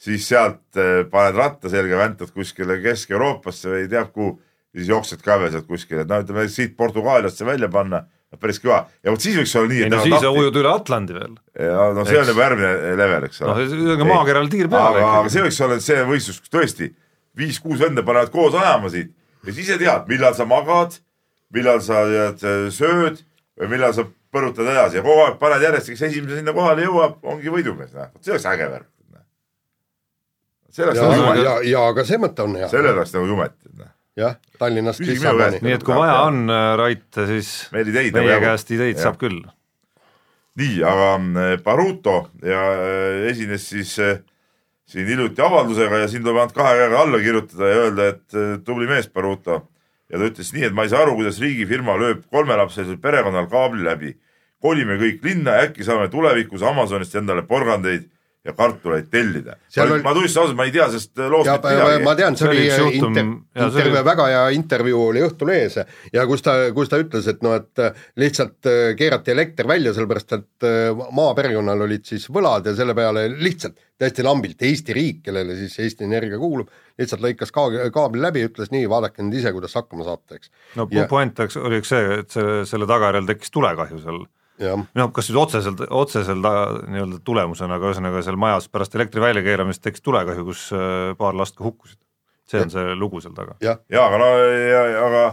[0.00, 4.38] siis sealt eh, paned ratta selga, väntad kuskile Kesk-Euroopasse või teab kuhu,
[4.74, 8.04] siis jooksed ka veel sealt kuskile, et no ütleme siit Portugaaliasse välja panna,
[8.40, 11.14] päris kõva ja vot siis võiks olla nii, ei no siis sa ujud üle Atlandi
[11.14, 12.32] veel, ja no see on Eks.
[12.32, 13.66] juba järgmine level, eks noh, ole.
[13.70, 16.90] see on ka maakeral tiir peale aga, aga see võiks olla see võistlus, kus tõesti
[17.38, 19.14] viis-kuus venda panevad koos ajama siit
[19.46, 20.98] ja siis sa tead, millal sa magad,
[21.54, 23.22] millal sa tead, sööd
[23.60, 27.20] või millal sa põrutad edasi ja kogu aeg paned järjest, kes esimese sinna kohale jõuab,
[27.34, 28.90] ongi võidumees, noh, see oleks äge värk.
[30.74, 31.42] see oleks ja nagu, jumet.
[31.44, 32.70] ja, ja ka see mõte on hea.
[32.72, 33.54] sellel oleks nagu jumet.
[34.18, 36.46] jah, Tallinnast Lissaboni nii et kui vaja on,
[36.80, 39.08] Rait, siis meil ideid meie käest ideid Jah.
[39.08, 39.40] saab küll.
[40.60, 44.20] nii, aga äh, Baruto ja äh, esines siis äh,
[44.86, 48.56] siin hiljuti avaldusega ja siin tuleb ainult kahe käega alla kirjutada ja öelda, et äh,
[48.64, 49.64] tubli mees Baruto.
[50.12, 53.84] ja ta ütles nii, et ma ei saa aru, kuidas riigifirma lööb kolmelapselisel perekonnal kaabli
[53.84, 54.14] läbi.
[54.64, 58.06] kolime kõik linna ja äkki saame tulevikus Amazonist endale porgandeid
[58.44, 59.54] ja kartuleid tellida.
[59.76, 62.02] Ma, oli- ma tunnistan ausalt, ma ei tea sellest äh, loost ja mitte midagi.
[62.04, 63.30] ma tean, see oli oli juhtum- inter,
[63.64, 65.78] intervjuu oli-, väga hea intervjuu oli Õhtulehes
[66.12, 69.94] ja kus ta, kus ta ütles, et noh, et äh, lihtsalt äh, keerati elekter välja,
[69.96, 75.22] sellepärast et äh, maaperekonnal olid siis võlad ja selle peale lihtsalt täiesti lambilt Eesti riik,
[75.24, 76.68] kellele siis Eesti Energia kuulub,
[77.00, 80.50] lihtsalt lõikas ka- kaabli läbi, ütles nii, vaadake nüüd ise, kuidas hakkama saate, eks.
[80.76, 84.24] no Ja- point oleks, oli üks see, et see, selle tagajärjel tekkis tulekahju seal
[84.94, 89.82] noh, kas nüüd otseselt, otsesel ta- nii-öelda tulemusena, aga ühesõnaga seal majas pärast elektri väljakeeramist
[89.82, 91.98] tekkis tulekahju, kus äh, paar last ka hukkusid.
[92.46, 93.56] see on see lugu seal taga.
[93.64, 94.28] jah, ja aga no,
[95.06, 95.24] aga,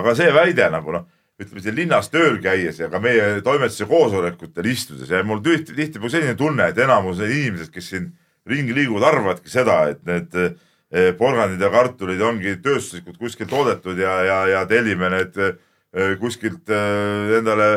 [0.00, 1.06] aga see väide nagu noh,
[1.42, 6.12] ütleme siin linnas tööl käies ja ka meie toimetuse koosolekutel istudes ja mul tihti, tihtipeale
[6.12, 8.12] selline tunne, et enamus need inimesed, kes siin
[8.48, 14.16] ringi liiguvad, arvavadki seda, et need eh, porgandid ja kartulid ongi tööstuslikult kuskilt toodetud ja,
[14.26, 17.68] ja, ja tellime need eh, kuskilt eh, endale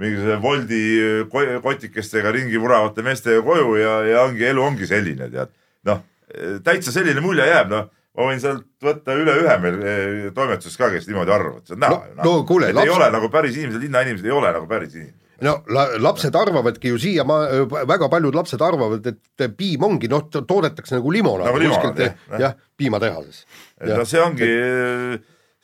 [0.00, 0.80] mingisuguse Woldi
[1.30, 5.52] ko- kotikestega ringi vuravate meestega koju ja, ja ongi, elu ongi selline, tead.
[5.86, 6.00] noh,
[6.66, 10.88] täitsa selline mulje jääb, noh, ma võin sealt võtta üle ühe meil eh, toimetuses ka,
[10.94, 12.16] kes niimoodi arvavad, see on näha No- ju.
[12.24, 15.20] no kuule, et ei ole nagu päris inimesed, linnainimesed ei ole nagu päris inimesed.
[15.46, 17.38] no la, lapsed arvavadki ju siia, ma,
[17.90, 22.38] väga paljud lapsed arvavad, et piim ongi, noh, toodetakse nagu limonaad Nagu limonaad, kuskilt jah,
[22.48, 22.54] jah.
[22.78, 23.44] piimatehases.
[23.86, 24.50] noh, see ongi,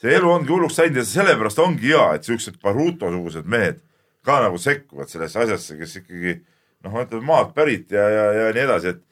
[0.01, 3.79] see elu ongi hulluks läinud ja sellepärast ongi hea, et siuksed Baruto-sugused mehed
[4.27, 6.35] ka nagu sekkuvad sellesse asjasse, kes ikkagi
[6.85, 9.03] noh, ütleme maalt pärit ja, ja, ja nii edasi, et,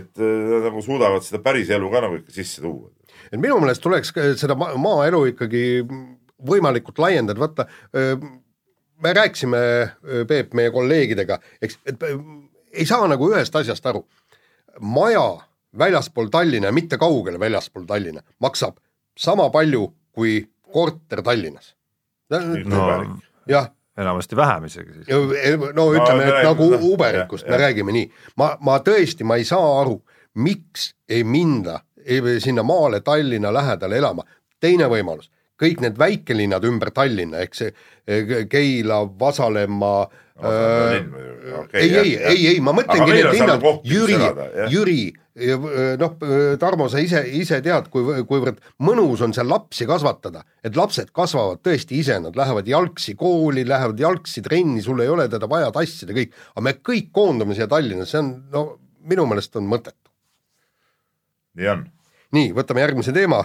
[0.00, 2.90] et äh, nagu suudavad seda päris elu ka nagu ikka sisse tuua.
[3.30, 5.64] et minu meelest tuleks seda ma- maaelu ikkagi
[6.44, 8.16] võimalikult laiendada, vaata öö,
[9.04, 9.58] me rääkisime,
[10.28, 12.02] Peep, meie kolleegidega, eks, et
[12.74, 14.04] ei saa nagu ühest asjast aru.
[14.80, 15.24] maja
[15.78, 18.76] väljaspool Tallinna mitte kaugele väljaspool Tallinna maksab
[19.18, 21.74] sama palju kui korter Tallinnas.
[23.48, 25.08] jah, enamasti vähem isegi siis.
[25.74, 28.10] no ütleme, me et nagu Uberikust me räägime nii.
[28.36, 30.00] ma, ma tõesti, ma ei saa aru,
[30.34, 34.24] miks ei minda ei, sinna maale Tallinna lähedale elama.
[34.60, 35.30] teine võimalus,
[35.60, 37.72] kõik need väikelinnad ümber Tallinna, ehk see
[38.08, 44.16] eh, Keila, Vasalemma äh, ei, ei, ei, ei, ma mõtlengi need linnad, Jüri,
[44.72, 44.96] Jüri,
[46.00, 46.16] noh,
[46.58, 51.62] Tarmo, sa ise, ise tead, kui, kuivõrd mõnus on seal lapsi kasvatada, et lapsed kasvavad
[51.62, 56.16] tõesti ise, nad lähevad jalgsi kooli, lähevad jalgsi trenni, sul ei ole teda vaja tassida,
[56.16, 58.66] kõik, aga me kõik koondume siia Tallinna, see on, no
[59.06, 60.10] minu meelest on mõttetu.
[61.60, 61.88] nii on.
[62.34, 63.44] nii, võtame järgmise teema.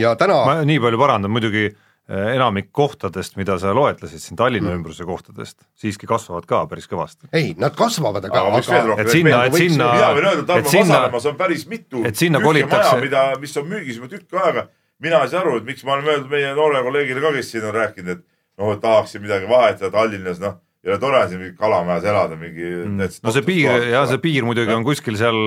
[0.00, 1.66] Ja täna ma nii palju parandan, muidugi
[2.08, 4.80] enamik kohtadest, mida sa loetlesid siin Tallinna mm.
[4.80, 7.30] ümbruse kohtadest, siiski kasvavad ka päris kõvasti.
[7.32, 12.98] ei, nad kasvavad, aga, aga, aga et sinna, et sinna, päris mitu et sinna kolitakse
[13.04, 14.66] mida, mis on müügis juba tükk aega,
[15.02, 17.70] mina ei saa aru, et miks ma olen öelnud meie noorele kolleegile ka, kes siin
[17.70, 18.26] on rääkinud, et
[18.58, 22.66] noh, et tahaksin midagi vahetada Tallinnas, noh ei ole tore siin mingi kalamajas elada, mingi
[22.66, 23.18] mm.
[23.22, 25.38] no see piir, jah, see piir muidugi on kuskil seal,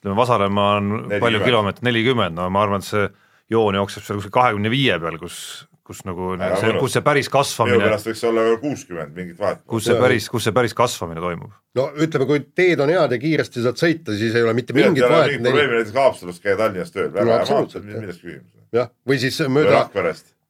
[0.00, 1.20] ütleme, Vasalemma on 40.
[1.20, 3.04] palju kilomeetrit, nelikümmend, no ma arvan, et see
[3.50, 5.38] joon jookseb seal kuskil kahekümne viie peal, kus,
[5.86, 7.78] kus nagu Ära see, kus see päris kasvamine.
[7.78, 9.62] minu pärast võiks olla ka kuuskümmend, mingit vahet.
[9.70, 11.54] kus see päris, kus see päris kasvamine toimub?
[11.78, 15.06] no ütleme, kui teed on head ja kiiresti saad sõita, siis ei ole mitte mingit
[15.06, 15.36] vahet.
[15.36, 18.52] mingit probleemi näiteks Haapsalust käia Tallinnast tööl, väga hea maantee, millest küsimus.
[18.74, 19.86] jah, või siis mööda,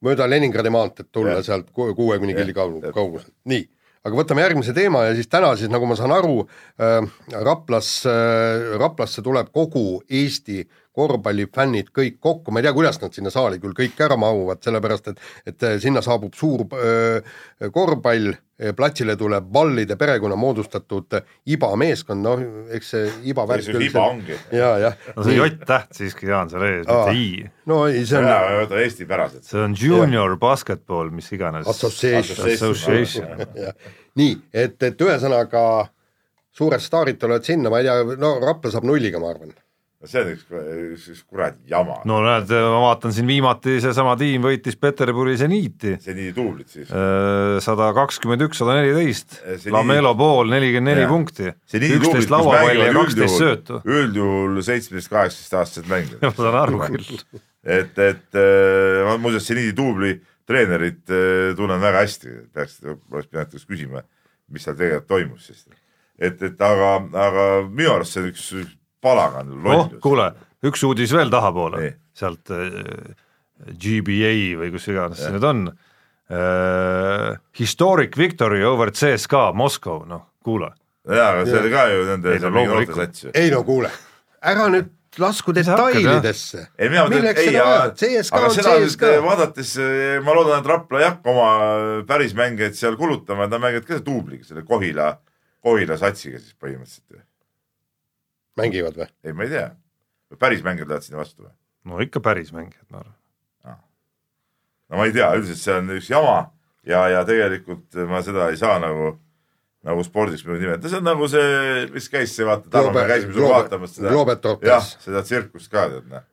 [0.05, 1.49] mööda Leningradi maanteed tulla ja.
[1.51, 3.67] sealt kuuekümne killi kauguselt, nii
[4.07, 7.01] aga võtame järgmise teema ja siis täna siis, nagu ma saan aru äh,,
[7.43, 10.63] Raplas äh,, Raplasse tuleb kogu Eesti
[10.97, 15.13] korvpallifännid kõik kokku, ma ei tea, kuidas nad sinna saali küll kõik ära mahuvad, sellepärast
[15.13, 18.33] et et äh, sinna saabub suur öö, äh, korvpall,
[18.75, 21.13] platsile tuleb Vallide perekonna moodustatud
[21.53, 22.39] IBA meeskond, noh,
[22.73, 24.37] eks see IBA värk küll IBA ongi.
[24.51, 24.95] ja, jah.
[25.13, 27.27] no see J-täht siiski, Jaan, seal ees, mitte I.
[27.69, 28.29] no ei, see on
[28.63, 29.45] võta eestipäraselt.
[29.45, 30.39] see on junior ja.
[30.41, 31.69] basketball, mis iganes.
[31.69, 32.49] Association.
[32.55, 33.45] Association.
[34.17, 34.33] nii,
[34.65, 35.63] et, et ühesõnaga
[36.57, 39.53] suured staarid tulevad sinna, ma ei tea, no Rapla saab nulliga, ma arvan
[39.97, 40.43] no see on üks,
[40.93, 41.97] üks, üks kuradi jama.
[42.07, 45.95] no näed, ma vaatan siin viimati seesama tiim võitis Peterburi seniiti.
[46.03, 46.91] seniidi duublit siis.
[46.91, 49.39] Äh, sada kakskümmend üks, sada neliteist,
[49.73, 51.49] Lamelo pool nelikümmend neli punkti.
[51.73, 53.81] üksteist lauapalli ja kaksteist söötu.
[53.89, 56.21] üldjuhul seitsmeteist, kaheksateist aastased mängijad.
[56.27, 57.41] ma saan aru küll.
[57.65, 60.13] et, et äh, muuseas seniidi duubli
[60.47, 64.05] treenerit äh, tunnen väga hästi, peaks, oleks pidanud küsima,
[64.53, 65.65] mis seal tegelikult toimus siis.
[66.21, 68.51] et, et aga, aga minu arust see on üks
[69.03, 69.99] palagan lollus oh,.
[70.03, 70.31] kuule,
[70.65, 73.13] üks uudis veel tahapoole, sealt äh,
[73.67, 77.37] GBA või kus iganes see nüüd on äh,.
[77.57, 80.73] Historic victory over CSKA Moskow, noh kuule.
[81.07, 83.33] jaa, aga see oli ka ju nende ei, no, noortesats ju.
[83.37, 83.91] ei no kuule,
[84.43, 86.65] ära nüüd lasku detailidesse.
[86.77, 89.71] ei, mina mõtlen, et ei, aga seda nüüd vaadates
[90.25, 91.47] ma loodan, et Rapla ei hakka oma
[92.09, 95.13] päris mängijaid seal kulutama, et nad mängivad ka duubliga, selle Kohila,
[95.63, 97.23] Kohila satsiga siis põhimõtteliselt
[98.57, 99.07] mängivad või?
[99.23, 99.69] ei, ma ei tea.
[100.39, 101.53] päris mängijad lähevad sinna vastu või?
[101.87, 103.15] no ikka päris mängijad, ma arvan
[103.67, 103.79] ah..
[104.89, 106.37] no ma ei tea, üldiselt see on üks jama
[106.87, 109.13] ja, ja tegelikult ma seda ei saa nagu,
[109.87, 113.49] nagu spordiks nimetada, see on nagu see, mis käis see vaata, Tarmo, me käisime sul
[113.51, 114.15] vaatamas seda,
[114.67, 116.25] jah, seda tsirkust ka tead noh.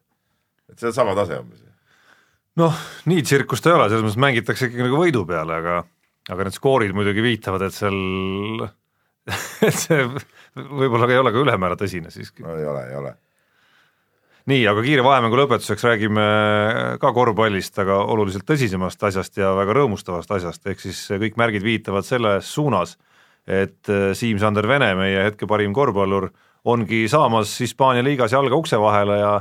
[0.70, 1.64] et see on sama tase umbes.
[2.60, 5.82] noh, nii tsirkust ei ole, selles mõttes mängitakse ikkagi nagu võidu peale, aga
[6.32, 7.98] aga need skoorid muidugi viitavad, et seal
[9.66, 10.00] et see
[10.54, 12.44] võib-olla ei ole ka ülemäära tõsine siiski.
[12.44, 13.14] no ei ole, ei ole.
[14.52, 16.26] nii, aga kiire vahemängu lõpetuseks räägime
[17.00, 22.06] ka korvpallist, aga oluliselt tõsisemast asjast ja väga rõõmustavast asjast, ehk siis kõik märgid viitavad
[22.06, 22.98] selles suunas,
[23.48, 26.30] et äh, Siim-Sander Vene, meie hetke parim korvpallur,
[26.64, 29.34] ongi saamas Hispaania liigas jalga ukse vahele ja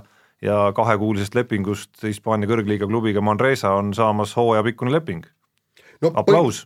[0.44, 5.24] ja kahekuulisest lepingust Hispaania kõrgliiga klubiga Manresa on saamas hooajapikkune leping
[6.04, 6.12] no,.
[6.20, 6.66] aplaus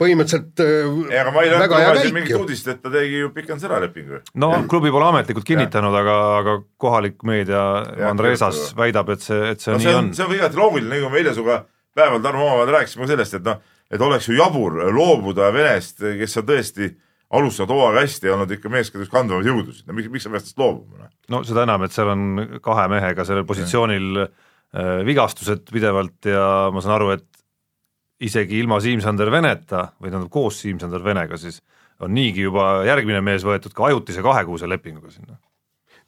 [0.00, 4.20] põhimõtteliselt ei, aga ma ei näe mingit uudist, et ta tegi ju pikendas ära lepingu.
[4.42, 9.62] no klubi pole ametlikult kinnitanud, aga, aga kohalik meedia ja, Andresas väidab, et see, et
[9.62, 10.10] see no, nii see on, on..
[10.18, 11.62] see on igati loogiline, nagu me eile sinuga
[11.94, 13.62] päeval Tarmo omavahel rääkisime sellest, et noh,
[13.94, 16.90] et oleks ju jabur loobuda Venest, kes on tõesti
[17.34, 20.44] alustanud hooaega hästi ja olnud ikka meeskond üks kandvamaid jõudusid, no miks, miks sa pead
[20.44, 21.04] sellest loobuma?
[21.04, 21.12] Noh?
[21.34, 22.24] no seda enam, et seal on
[22.64, 27.28] kahe mehega sellel positsioonil äh, vigastused pidevalt ja ma saan aru, et
[28.24, 31.60] isegi ilma Siim-Sander Veneta või tähendab koos Siim-Sander Venega, siis
[32.02, 35.38] on niigi juba järgmine mees võetud ka ajutise kahekuuse lepinguga sinna.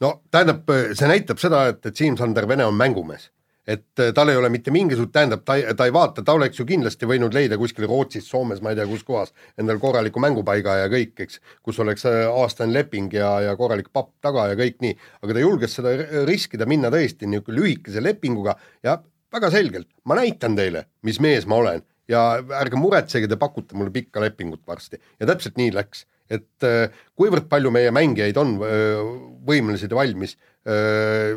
[0.01, 3.31] no tähendab, see näitab seda, et, et Siim-Sander Vene on mängumees.
[3.67, 6.61] et äh, tal ei ole mitte mingisugust, tähendab, ta ei, ta ei vaata, ta oleks
[6.61, 10.77] ju kindlasti võinud leida kuskil Rootsis, Soomes, ma ei tea, kus kohas, endale korraliku mängupaiga
[10.85, 14.79] ja kõik, eks, kus oleks äh, aastane leping ja, ja korralik papp taga ja kõik
[14.87, 15.97] nii, aga ta julges seda
[16.29, 18.55] riskida, minna tõesti niisugune lühikese lepinguga
[18.87, 19.01] ja
[19.35, 22.23] väga selgelt, ma näitan teile, mis mees ma olen ja
[22.61, 27.49] ärge muretsege, te pakute mulle pikka lepingut varsti ja täpselt nii läks, et äh, kuivõrd
[27.51, 29.03] palju meie mängijaid on äh,
[29.47, 31.35] võimelised ja valmis äh,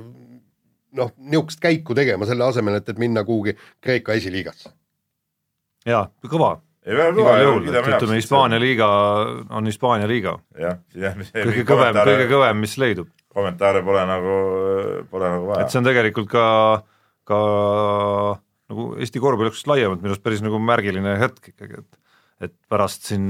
[0.97, 4.73] noh, niisugust käiku tegema selle asemel, et, et minna kuhugi Kreeka esiliigasse.
[5.89, 6.55] jaa, kõva.
[6.89, 8.89] igal juhul, et ütleme, Hispaania liiga
[9.49, 10.37] on Hispaania liiga.
[10.53, 13.09] kõige kõvem, kõige kõvem, mis leidub.
[13.29, 14.37] kommentaare pole nagu,
[15.09, 15.65] pole nagu vaja.
[15.65, 16.45] et see on tegelikult ka,
[17.29, 17.41] ka
[18.69, 22.05] nagu Eesti korvpalliks laiemalt minu arust päris nagu märgiline hetk ikkagi, et
[22.39, 23.23] et pärast siin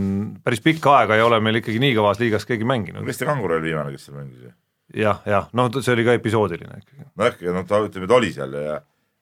[0.45, 3.01] päris pikka aega ei ole meil ikkagi nii kõvas liigas keegi mänginud.
[3.07, 4.51] Kristi Kangur oli viimane, kes seal mängis ju
[4.95, 7.07] jah, jah, noh, see oli ka episoodiline ikkagi.
[7.15, 8.79] no ikkagi, noh, ta ütleme, ta oli seal ja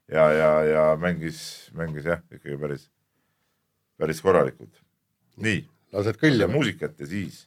[0.08, 1.40] ja, ja, ja mängis,
[1.76, 2.88] mängis jah, ikkagi päris,
[4.00, 4.72] päris korralikult.
[5.44, 5.66] nii.
[5.94, 6.48] lased kõlja.
[6.52, 7.46] muusikat ja siis.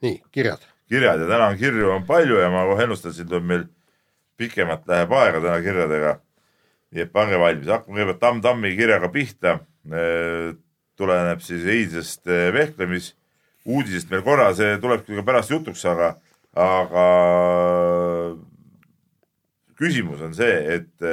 [0.00, 0.64] nii, kirjad.
[0.88, 3.68] kirjad ja täna on kirju on palju ja ma kohe ennustasin, tuleb meil
[4.40, 6.18] pikemalt läheb aega täna kirjadega.
[6.90, 9.58] nii et pange valmis, hakkame kõigepealt Tamm Tammi kirjaga pihta.
[11.00, 13.14] tuleneb siis eilsest vehklemis
[13.64, 16.14] uudisest meil korra, see tuleb küll ka pärast jutuks, aga,
[16.56, 17.06] aga
[19.80, 21.08] küsimus on see, et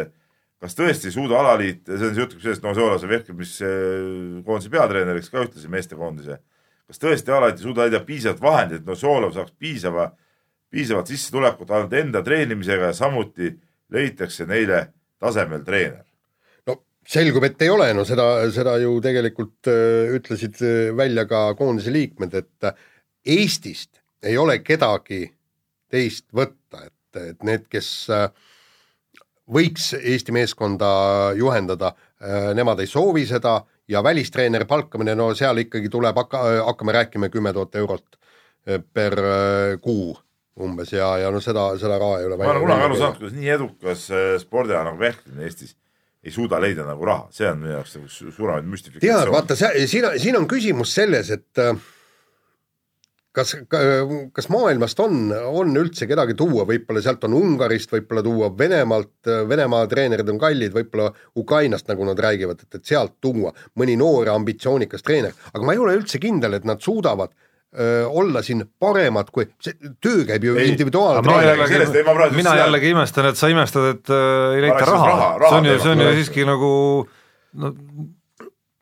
[0.61, 5.71] kas tõesti ei suuda alaliit, see on see jutt sellest Novosjoolase vehklemiskoondise peatreeneriks ka ühtlasi
[5.71, 6.39] meestekoondise.
[6.87, 10.11] kas tõesti alaliit ei suuda leida piisavalt vahendeid, et Novosjoolov saaks piisava,
[10.71, 13.53] piisavat sissetulekut ainult enda treenimisega ja samuti
[13.93, 14.87] leitakse neile
[15.19, 16.07] tasemel treener?
[17.07, 21.93] selgub, et ei ole, no seda, seda ju tegelikult äh, ütlesid äh, välja ka koondise
[21.93, 22.85] liikmed, et äh,
[23.27, 25.25] Eestist ei ole kedagi
[25.91, 27.89] teist võtta, et, et need, kes
[29.51, 30.89] võiks Eesti meeskonda
[31.35, 31.93] juhendada,
[32.55, 33.57] nemad ei soovi seda
[33.91, 38.17] ja välistreeneri palkamine, no seal ikkagi tuleb hakka, hakkame rääkima kümme tuhat eurot
[38.95, 39.19] per
[39.83, 40.15] kuu
[40.63, 42.37] umbes ja, ja no seda, seda raha ei ole.
[42.39, 44.07] ma olen kunagi aru saanud, kuidas nii edukas
[44.41, 45.75] spordiala nagu vehklemine Eestis
[46.27, 49.21] ei suuda leida nagu raha, see on minu jaoks nagu suuremaid müstifikatsioone.
[49.21, 51.77] tead, vaata, siin, siin on küsimus selles, et äh,
[53.37, 53.53] kas,
[54.35, 59.87] kas maailmast on, on üldse kedagi tuua, võib-olla sealt on Ungarist, võib-olla tuua Venemaalt, Venemaa
[59.91, 64.37] treenerid on kallid, võib-olla Ukrainast, nagu nad räägivad, et, et sealt tuua mõni noor ja
[64.37, 67.35] ambitsioonikas treener, aga ma ei ole üldse kindel, et nad suudavad
[68.07, 72.29] olla siin paremad, kui see töö käib ju individuaaltreeneriga.
[72.35, 75.67] mina jällegi imestan, et sa imestad, et äh, ei leita raha, raha, raha, see on
[75.67, 76.71] ju, see on ju siiski nagu
[77.57, 77.73] no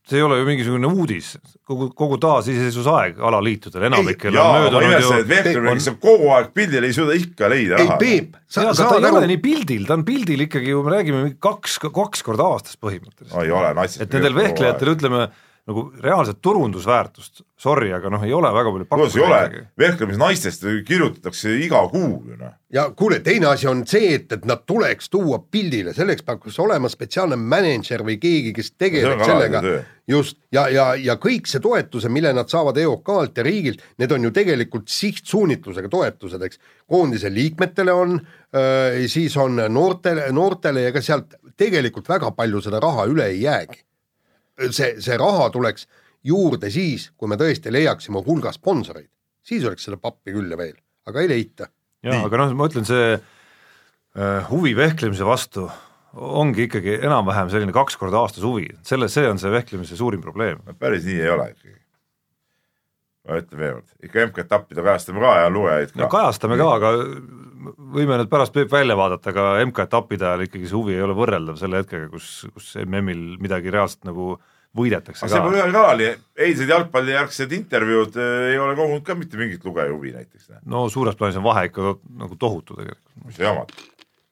[0.06, 1.32] see ei ole ju mingisugune uudis,
[1.66, 7.16] kogu, kogu taasiseseisvusaeg alaliitudel enamikel on möödunud ju kes on kogu aeg pildil, ei suuda
[7.18, 7.98] ikka leida raha.
[7.98, 10.94] ei, Peep, sa, sa ta ei ole nii pildil, ta on pildil ikkagi ju, me
[10.94, 13.34] räägime kaks, kaks korda aastas põhimõtteliselt.
[13.34, 14.06] no ei ole, natsist.
[14.06, 15.26] et nendel vehklejatel, ütleme,
[15.66, 19.18] nagu reaalset turundusväärtust, sorry, aga noh, ei ole väga palju pakkuda.
[19.18, 22.52] ei ole, vehklemisnaistest kirjutatakse iga kuu ju noh.
[22.74, 26.92] ja kuule, teine asi on see, et, et nad tuleks tuua pildile, selleks peaks olema
[26.92, 29.64] spetsiaalne mänedžer või keegi, kes tegeleb sellega.
[30.08, 34.30] just, ja, ja, ja kõik see toetuse, mille nad saavad EOK-lt ja riigilt, need on
[34.30, 36.62] ju tegelikult sihtsuunitlusega toetused, eks.
[36.86, 42.84] koondise liikmetele on äh,, siis on noortele, noortele ja ka sealt tegelikult väga palju seda
[42.86, 43.82] raha üle ei jäägi
[44.72, 45.88] see, see raha tuleks
[46.26, 49.10] juurde siis, kui me tõesti leiaksime hulga sponsoreid,
[49.46, 50.76] siis oleks seda pappi küll ja veel,
[51.10, 51.70] aga ei leita.
[52.06, 55.68] jaa, aga noh, ma ütlen, see äh, huvi vehklemise vastu
[56.16, 60.62] ongi ikkagi enam-vähem selline kaks korda aastas huvi, selle, see on see vehklemise suurim probleem.
[60.80, 61.80] päris nii ei ole ikkagi.
[63.26, 66.02] Ma ütlen veel kord, ikka MK-etappide kajastame ka ja lugejaid ka.
[66.04, 66.92] no kajastame ka, aga
[67.96, 71.58] võime nüüd pärast Peep välja vaadata, aga MK-etappide ajal ikkagi see huvi ei ole võrreldav
[71.60, 74.36] selle hetkega, kus, kus MM-il midagi reaalselt nagu
[74.76, 75.34] võidetakse aga ka.
[75.34, 79.94] see pole ühel kanalil, eilsed jalgpallijärgsed intervjuud äh, ei ole kogunud ka mitte mingit lugeja
[79.94, 80.52] huvi näiteks.
[80.70, 83.14] no suures plaanis on vahe ikka nagu tohutu tegelikult.
[83.26, 83.74] mis jamad,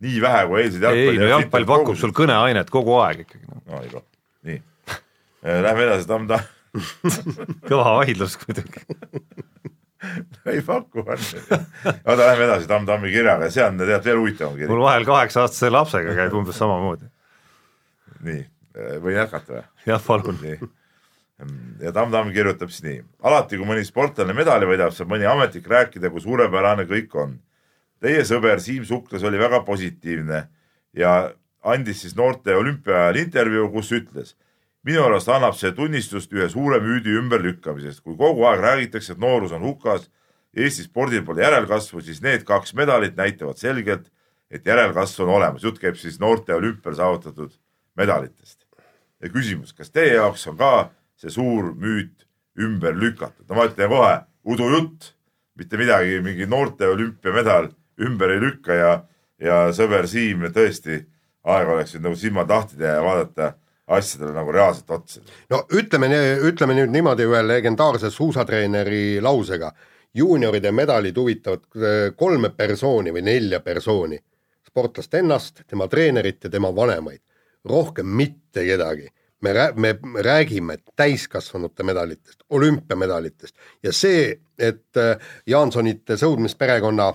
[0.06, 3.64] nii vähe kui eilsed jalgpalli ei no jalgpall pakub sul kõneainet kogu aeg ikkagi no..
[3.72, 4.06] no ei noh,
[4.50, 6.53] nii äh, Lähme edasi, Tamm-Tamm
[7.70, 8.86] kõva vaidlus kuidagi
[10.46, 11.18] ei paku, on.
[12.06, 14.70] oota, lähme edasi Tamm-Tammi kirjaga, see on tead veel huvitavam kiri.
[14.72, 17.08] mul vahel kaheksa-aastase lapsega käib umbes samamoodi.
[18.28, 18.42] nii,
[19.04, 19.64] võin jätkata või?
[19.88, 20.42] jah, palun.
[21.84, 23.00] ja Tamm-Tamm kirjutab siis nii.
[23.30, 27.38] alati, kui mõni sportlane medali võidab, saab mõni ametnik rääkida, kui suurepärane kõik on.
[28.04, 30.48] Teie sõber Siim Suklas oli väga positiivne
[31.00, 31.14] ja
[31.64, 34.36] andis siis noorte olümpia ajal intervjuu, kus ütles
[34.84, 39.56] minu arust annab see tunnistust ühe suure müüdi ümberlükkamisest, kui kogu aeg räägitakse, et noorus
[39.56, 40.10] on hukas,
[40.54, 44.12] Eesti spordil pole järelkasvu, siis need kaks medalit näitavad selgelt,
[44.54, 45.64] et järelkasv on olemas.
[45.64, 47.56] jutt käib siis noorte olümpial saavutatud
[47.98, 48.60] medalitest.
[49.22, 52.28] ja küsimus, kas teie jaoks on ka see suur müüt
[52.60, 53.50] ümber lükatud?
[53.50, 55.16] no ma ütlen kohe, udujutt,
[55.56, 58.94] mitte midagi, mingi noorte olümpiamedal ümber ei lükka ja,
[59.40, 61.02] ja sõber Siim, tõesti,
[61.44, 63.54] aeg oleks nüüd nagu teha ja vaadata
[63.88, 65.22] asjadele nagu reaalselt otsa.
[65.50, 66.10] no ütleme,
[66.48, 69.74] ütleme nüüd niimoodi ühe legendaarse suusatreeneri lausega.
[70.14, 74.20] juunioride medalid huvitavad äh, kolme persooni või nelja persooni.
[74.68, 77.22] sportlast ennast, tema treenerit ja tema vanemaid.
[77.66, 79.08] rohkem mitte kedagi.
[79.42, 87.14] me me räägime täiskasvanute medalitest, olümpiamedalitest ja see, et äh, Jaansonite sõudmisperekonna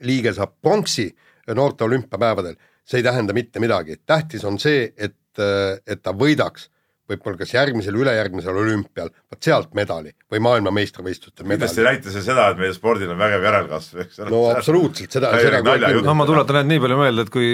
[0.00, 1.16] liige saab pronksi
[1.54, 6.68] noorte olümpiapäevadel, see ei tähenda mitte midagi, tähtis on see, et, et ta võidaks
[7.10, 11.98] võib-olla kas järgmisel, ülejärgmisel olümpial, vot sealt medali või maailmameistrivõistlustel kindlasti ei medali.
[11.98, 14.32] näita see seda, et meie spordil on vägev järelkasv, eks ole.
[14.34, 17.50] no absoluutselt, seda, seda no ma tuletan ainult nii palju meelde, et kui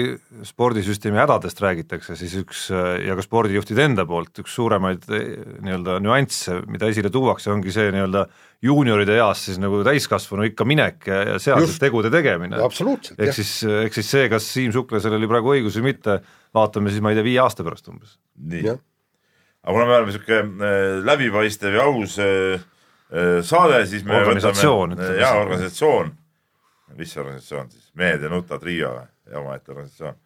[0.49, 5.27] spordisüsteemi hädadest räägitakse, siis üks ja ka spordijuhtide enda poolt üks suuremaid eh,
[5.65, 8.25] nii-öelda nüansse, mida esile tuuakse, ongi see nii-öelda
[8.63, 11.75] juunioride eas siis nagu täiskasvanu ikka minek ja, ja seal Just.
[11.75, 12.61] siis tegude tegemine.
[12.63, 13.51] absoluutselt, ehk siis,
[13.83, 16.21] ehk siis see, kas Siim Suklasel oli praegu õigus või mitte,
[16.55, 18.17] vaatame siis, ma ei tea, viie aasta pärast umbes.
[18.39, 18.73] nii
[19.63, 22.59] aga kuna me oleme sihuke äh, läbipaistev ja aus äh,
[23.13, 25.41] äh, saade, siis me Organisatsioon, jaa, siis.
[25.43, 26.11] organisatsioon,
[26.97, 29.07] mis organisatsioon siis, Mehed ja nuta trio või,
[29.39, 30.19] omaette organisatsioon.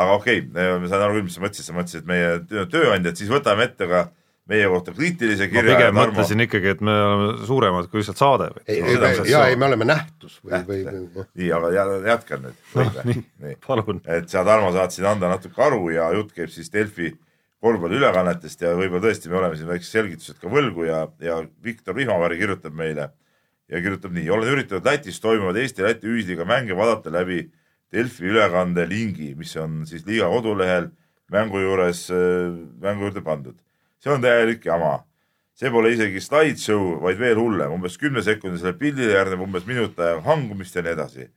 [0.00, 2.66] aga okei okay,, ma saan aru küll, mis sa mõtlesid, sa mõtlesid, et meie töö-
[2.72, 4.08] tööandjad, siis võtame ette ka
[4.50, 5.76] meie kohta kriitilise ma kirja.
[5.76, 8.80] pigem mõtlesin ikkagi, et me oleme suuremad kui lihtsalt saade või ei,
[9.20, 12.62] No jaa, ei me oleme nähtus või, või, või nii, aga jä- jätkan nüüd.
[13.10, 13.24] nii.
[13.44, 14.00] nii palun.
[14.06, 17.12] et sa, Tarmo, saatsid anda natuke aru ja jutt käib siis Delfi
[17.60, 22.38] korvpalliülekannetest ja võib-olla tõesti me oleme siin väiksed selgitused ka võlgu ja, ja Viktor Vihmavari
[22.40, 23.10] kirjutab meile
[23.70, 27.44] ja kirjutab nii, olen üritanud Lätis toimuvad Eesti-Läti ühisliiga mänge vaadata läbi
[27.92, 30.88] Delfi ülekande lingi, mis on siis liiga kodulehel
[31.30, 32.06] mängu juures,
[32.80, 33.58] mängu juurde pandud.
[34.00, 35.04] see on täielik jama.
[35.54, 40.82] see pole isegi slideshow, vaid veel hullem, umbes kümnesekundisele pildile järgneb umbes minut hangumist ja
[40.82, 41.28] nii edasi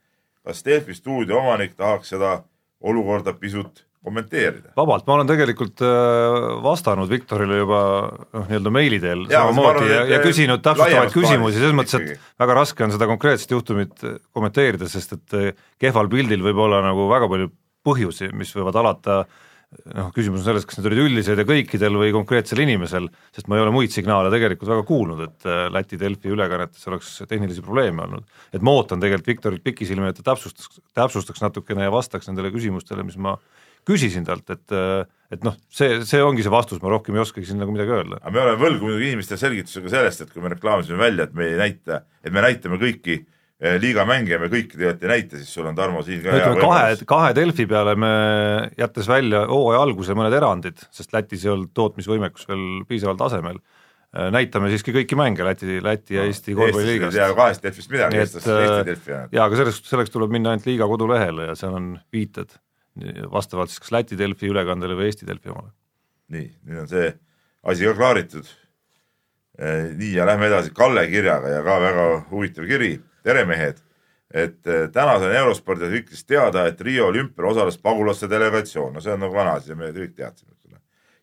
[0.44, 2.44] kas Delfi stuudio omanik tahaks seda
[2.82, 4.74] olukorda pisut kommenteerida?
[4.78, 7.80] vabalt, ma olen tegelikult äh, vastanud Viktorile juba
[8.10, 12.60] noh, nii-öelda meili teel samamoodi ja, ja äh, küsinud täpsustavaid küsimusi, selles mõttes, et väga
[12.60, 15.40] raske on seda konkreetset juhtumit äh, kommenteerida, sest et
[15.82, 17.50] kehval pildil võib olla nagu väga palju
[17.84, 19.24] põhjusi, mis võivad alata
[19.96, 23.58] noh, küsimus on selles, kas need olid üldised ja kõikidel või konkreetsel inimesel, sest ma
[23.58, 28.28] ei ole muid signaale tegelikult väga kuulnud, et Läti Delfi ülekannetes oleks tehnilisi probleeme olnud.
[28.54, 33.08] et ma ootan tegelikult Viktorilt pikisilmi, et ta täpsustaks, täpsustaks natukene ja vastaks nendele küsimustele,
[33.08, 33.38] mis ma
[33.88, 34.78] küsisin talt, et
[35.34, 38.20] et noh, see, see ongi see vastus, ma rohkem ei oskagi siin nagu midagi öelda.
[38.22, 41.48] aga me oleme võlgu muidugi inimestele selgitusega sellest, et kui me reklaamisime välja, et me
[41.50, 45.54] ei näita, et me näitame kõiki eh, liiga mänge me kõiki tegelikult ei näita, siis
[45.58, 48.12] sul on Tarmo siin ka hea ütleme kahe, kahe Delfi peale me
[48.80, 53.62] jättes välja hooaja alguse mõned erandid, sest Lätis ei olnud tootmisvõimekus veel piisaval tasemel,
[54.34, 57.18] näitame siiski kõiki mänge Läti, Läti ja Eesti Eestis ei korvpalliliigast.
[57.18, 59.34] tea kahest Delfist midagi, eestlased Eesti äh, Delfi on.
[59.34, 62.54] jaa, aga selleks, selleks tuleb minna ainult liiga kodulehele ja seal on viited
[63.32, 65.72] vastavalt siis kas Läti Delfi ülekandele või Eesti Delfi omale.
[66.34, 67.14] nii, nüüd on see
[67.64, 68.46] asi ka klaaritud.
[69.98, 73.78] nii ja lähme edasi Kalle kirjaga ja ka väga huvitav kiri, tere mehed.
[74.34, 79.14] et eh, täna sain Eurospordi artiklist teada, et Rio olümpial osales pagulaste delegatsioon, no see
[79.14, 80.80] on nagu vana asi, me kõik teadsime seda.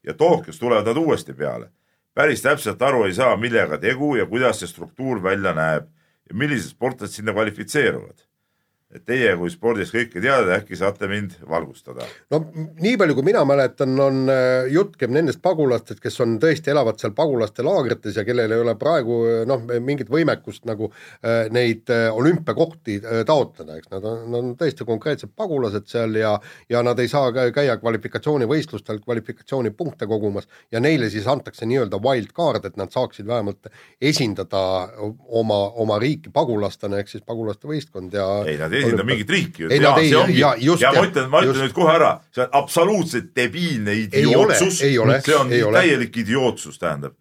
[0.07, 1.71] ja Tokyos tulevad nad uuesti peale.
[2.15, 5.89] päris täpselt aru ei saa, millega tegu ja kuidas see struktuur välja näeb
[6.31, 8.30] ja millised sportlased sinna kvalifitseeruvad.
[8.91, 12.03] Et teie kui spordis kõike teada, äkki saate mind valgustada.
[12.33, 16.73] No nii palju, kui mina mäletan, on äh, jutt käib nendest pagulastest, kes on tõesti,
[16.73, 21.47] elavad seal pagulaste laagrites ja kellel ei ole praegu äh, noh, mingit võimekust nagu äh,
[21.55, 26.35] neid olümpiakohti taotleda, eks nad on, nad on tõesti konkreetsed pagulased seal ja
[26.71, 32.35] ja nad ei saa kä- käia kvalifikatsioonivõistlustel kvalifikatsioonipunkte kogumas ja neile siis antakse nii-öelda wild
[32.37, 33.71] card, et nad saaksid vähemalt
[34.03, 34.63] esindada
[34.99, 39.67] oma, oma riiki pagulastena ehk siis pagulaste võistkond ja ei, nad ei esinda mingit riiki.
[39.71, 42.49] Ei, nad ei- ja just, ja ma ütlen, ma ütlen nüüd kohe ära, see on
[42.63, 47.15] absoluutselt debiilne idiootsus, ei ole, see on täielik idiootsus, tähendab.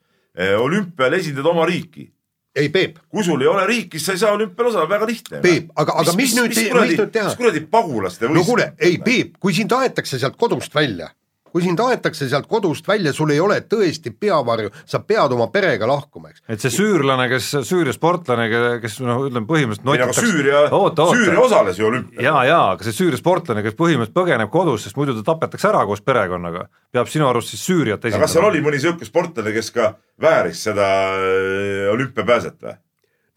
[0.59, 2.09] olümpial esindad oma riiki,
[2.55, 5.39] ei, Peep, kui sul ei ole riiki, siis sa ei saa olümpial osaleda, väga lihtne.
[5.43, 7.25] Peep, aga- aga mis nüüd- mis kuradi, nüüd teha?
[7.29, 11.09] mis kuradi pagulaste no kuule, ei Peep, kui sind aetakse sealt kodust välja,
[11.51, 15.87] kui sind aetakse sealt kodust välja, sul ei ole tõesti peavarju, sa pead oma perega
[15.89, 16.41] lahkuma, eks.
[16.49, 18.47] et see süürlane, kes, Süüria sportlane,
[18.83, 22.23] kes noh, ütleme põhimõtteliselt notitakse- Süüria, Süüria osales ju olümpial.
[22.23, 25.85] jaa, jaa, aga see Süüria sportlane, kes põhimõtteliselt põgeneb kodus, sest muidu ta tapetakse ära
[25.89, 29.71] koos perekonnaga, peab sinu arust siis Süüriat aga kas seal oli mõni sihuke sportlane, kes
[29.75, 30.87] ka vääris seda
[31.17, 32.77] äh, olümpiapääset või?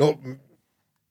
[0.01, 0.15] no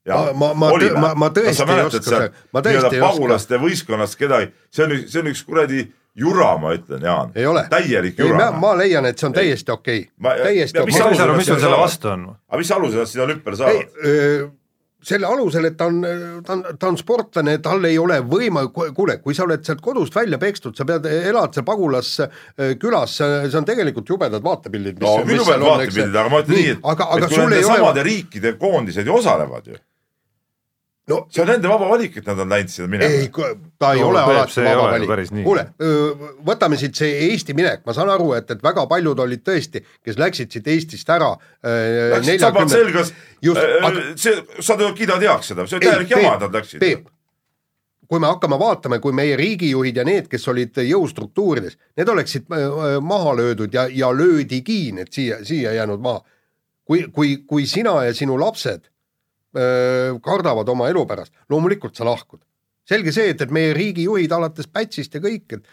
[0.08, 3.12] Ma- ma- ma ma- ma tõesti ei oska see- ma tõesti ei oska.
[3.14, 5.84] pagulaste võistkonnast kedagi, see on, see on üks kuradi
[6.16, 7.36] jura, ma ütlen, Jaan.
[7.36, 7.66] ei ole.
[7.70, 8.52] täielik jura.
[8.52, 10.42] ma leian, et see on täiesti okei okay..
[10.44, 12.26] täiesti mis okei saa alusel mis sul selle vastu on?
[12.50, 14.58] aga mis alusel nad sinna ei saavad?,
[15.02, 16.02] selle alusel, et ta on,
[16.46, 20.16] ta on, ta on sportlane, tal ei ole võima-, kuule, kui sa oled sealt kodust
[20.16, 25.02] välja pekstud, sa pead, elad seal pagulaskülas, see on tegelikult jubedad vaatepildid.
[25.02, 27.72] no küll jubedad vaatepildid, aga ma ütlen nii, et, aga, aga et kui nende ole...
[27.72, 29.82] samade riikide koondised ju osalevad ju
[31.10, 33.12] no see on nende vaba valik, et nad on läinud sinna minema.
[33.12, 33.30] ei,
[33.82, 35.64] ta ei No, ole alati vaba valik kuule,
[36.46, 40.20] võtame siit see Eesti minek, ma saan aru, et, et väga paljud olid tõesti, kes
[40.22, 41.32] läksid siit Eestist ära.
[41.64, 46.46] Läksid sabad selgas, just, aga see, sa kiidad heaks seda, see oli täielik jama, et
[46.46, 47.10] nad läksid.
[48.12, 52.50] Kui me hakkame vaatama, kui meie riigijuhid ja need, kes olid jõustruktuurides, need oleksid
[53.02, 56.20] maha löödud ja, ja löödigi need siia, siia jäänud maha.
[56.86, 58.91] kui, kui, kui sina ja sinu lapsed
[59.52, 62.40] kardavad oma elu pärast, loomulikult sa lahkud.
[62.92, 65.68] selge see, et, et meie riigijuhid alates Pätsist ja kõik, et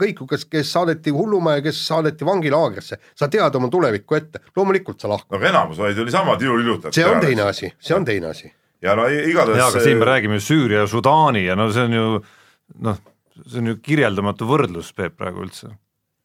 [0.00, 5.12] kõik, kes, kes saadeti hullumaja, kes saadeti vangilaagrisse, sa tead oma tulevikku ette, loomulikult sa
[5.12, 5.30] lahkud.
[5.30, 6.96] no aga enamus olid ju niisama tilulilutajad.
[6.96, 8.50] see on teine asi, see on teine asi.
[8.82, 9.62] ja no igatahes.
[9.62, 12.08] jaa, aga siin me räägime ju Süüria ja Sudaani ja no see on ju
[12.88, 13.00] noh,
[13.46, 15.70] see on ju kirjeldamatu võrdlus, Peep, praegu üldse.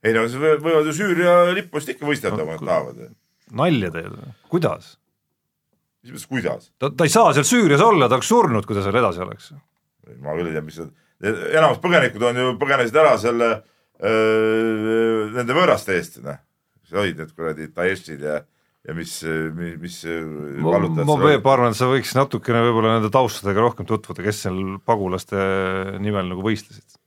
[0.03, 3.09] ei no võivad ju Süüria lipust ikka võistelda, kui nad tahavad.
[3.51, 4.37] nalja teed või?
[4.57, 4.95] kuidas?
[6.05, 6.69] Mis mõttes, kuidas?
[6.81, 9.51] ta, ta ei saa seal Süürias olla, ta oleks surnud, kui ta seal edasi oleks.
[10.21, 10.89] ma küll ei tea, mis see,
[11.55, 13.49] enamus põgenikud on ju, põgenesid ära selle
[14.03, 16.37] öö, nende võõraste eest, noh.
[16.83, 18.41] mis olid need kuradi Daeshid ja,
[18.85, 19.15] ja mis,
[19.57, 19.97] mis, mis
[20.65, 21.17] vallutajad ma.
[21.23, 25.39] Peep arvan, et sa võiks natukene võib-olla nende taustadega rohkem tutvuda, kes seal pagulaste
[26.03, 26.99] nimel nagu võistlesid.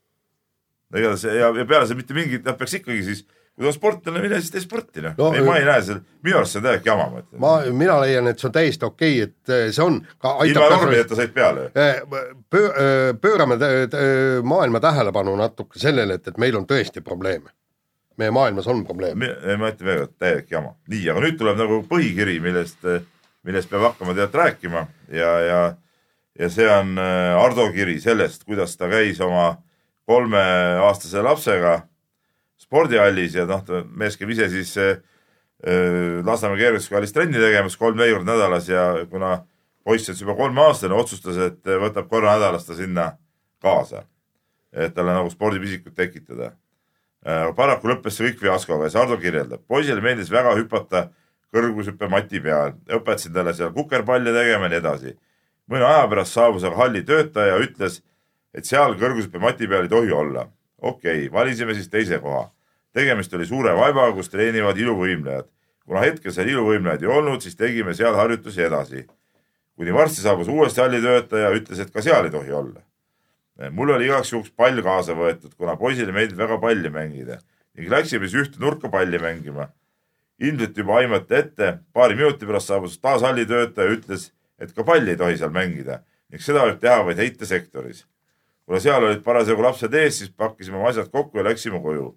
[0.91, 3.27] no igatahes ja, ja peale see mitte mingit, nad peaks ikkagi siis,
[3.59, 5.99] kui ta on sportlane, mine siis tee sporti noh No, ei, ma ei näe seal,
[6.23, 7.41] minu arust see on täielik jama, ma ütlen.
[7.43, 10.69] ma, mina leian, et see on täiesti okei okay,, et eh, see on ka ilma
[10.77, 11.65] normideta said peale.
[11.75, 11.99] Eh,
[12.55, 13.59] pöö-, pöörame
[14.47, 17.51] maailma tähelepanu natuke sellele, et, et meil on tõesti probleeme.
[18.19, 19.35] meie maailmas on probleeme.
[19.59, 20.75] ma ütlen veel kord, täielik jama.
[20.95, 22.87] nii, aga nüüd tuleb nagu põhikiri, millest,
[23.43, 25.61] millest peab hakkama tead rääkima ja, ja,
[26.39, 29.57] ja see on äh, Ardo kiri sellest, kuidas ta käis oma
[30.07, 31.81] kolmeaastase lapsega
[32.69, 33.65] spordihallis ja noh,
[33.97, 35.01] mees käib ise siis äh,
[36.25, 39.41] Lasnamäe keeruliskallis trenni tegemas kolm-neli korda nädalas ja kuna
[39.83, 43.11] poiss on siis juba kolmeaastane, otsustas, et võtab korra nädalas ta sinna
[43.59, 44.05] kaasa.
[44.73, 46.53] et talle nagu spordipisikut tekitada
[47.27, 51.09] Äh, paraku lõppes see kõik fiaskoga ja Sardo kirjeldab, poisile meeldis väga hüpata
[51.55, 55.17] kõrgushüppemati peal, õpetasin talle seal kukerpalle tegema ja nii edasi.
[55.69, 57.99] mõne aja pärast saabus aga halli töötaja ja ütles,
[58.55, 60.47] et seal kõrgushüppemati peal ei tohi olla.
[60.79, 62.51] okei okay,, valisime siis teise koha.
[62.95, 65.49] Tegemist oli suure vaibaga, kus treenivad iluvõimlejad.
[65.89, 69.07] kuna hetkel seal iluvõimlejaid ei olnud, siis tegime seal harjutusi edasi.
[69.77, 72.83] kuni varsti saabus uuesti halli töötaja, ütles, et ka seal ei tohi olla
[73.71, 77.41] mul oli igaks juhuks pall kaasa võetud, kuna poisile meeldib väga palli mängida
[77.79, 79.69] ning läksime siis ühte nurka palli mängima.
[80.39, 85.17] ilmselt juba aimati ette, paari minuti pärast saabus taas hallitöötaja, ütles, et ka palli ei
[85.17, 88.07] tohi seal mängida ning seda võib teha vaid heitesektoris.
[88.67, 92.15] kuna seal olid parasjagu lapsed ees, siis pakkisime oma asjad kokku ja läksime koju.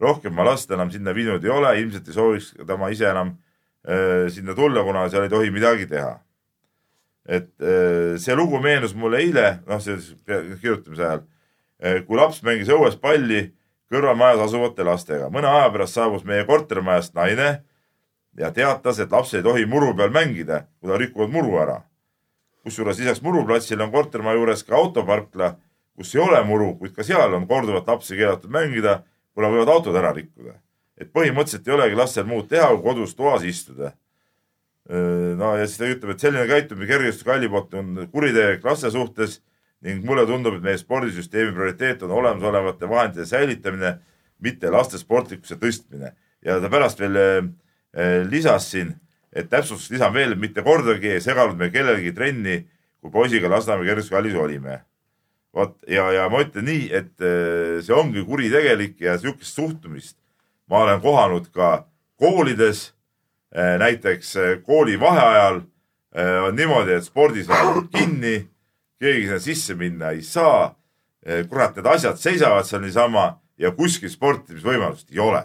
[0.00, 3.34] Rohkem ma last enam sinna viinud ei ole, ilmselt ei sooviks ta ma ise enam
[3.84, 6.18] äh, sinna tulla, kuna seal ei tohi midagi teha
[7.28, 9.80] et äh, see lugu meenus mulle eile, noh,
[10.26, 11.24] pea- kirjutamise ajal,
[12.04, 13.46] kui laps mängis õues palli
[13.90, 15.30] kõrvalmajas asuvate lastega.
[15.30, 17.62] mõne aja pärast saabus meie kortermajast naine
[18.38, 21.82] ja teatas, et laps ei tohi muru peal mängida, kui ta rikuvad muru ära.
[22.62, 25.54] kusjuures lisaks muruplatsile on kortermaja juures ka autoparkla,
[25.96, 29.02] kus ei ole muru, kuid ka seal on korduvalt lapsi keelatud mängida,
[29.34, 30.58] kuna võivad autod ära rikkuda.
[31.00, 33.94] et põhimõtteliselt ei olegi lastel muud teha, kui kodus toas istuda
[35.36, 39.38] no ja siis ta ütleb, et selline käitumine kergejõustikalli poolt on kuritegelik laste suhtes
[39.86, 43.94] ning mulle tundub, et meie spordisüsteemi prioriteet on olemasolevate vahendite säilitamine,
[44.44, 46.12] mitte laste sportlikkuse tõstmine.
[46.44, 47.52] ja ta pärast veel
[48.28, 48.94] lisas siin,
[49.32, 52.66] et täpsustuseks lisan veel, mitte kordagi ei seganud me kellelgi trenni,
[53.00, 54.80] kui poisiga Lasnamäe kergejõustikallis olime.
[55.54, 60.16] Vot ja, ja ma ütlen nii, et eh, see ongi kuritegelik ja sihukest suhtumist
[60.70, 61.86] ma olen kohanud ka
[62.20, 62.90] koolides
[63.56, 65.60] Eh, näiteks eh, kooli vaheajal
[66.46, 68.48] on niimoodi, et spordisaal on kinni,
[68.98, 70.74] keegi sinna sisse minna ei saa.
[71.48, 73.24] kurat, need asjad seisavad seal niisama
[73.58, 75.42] ja kuskil sportimisvõimalust ei ole.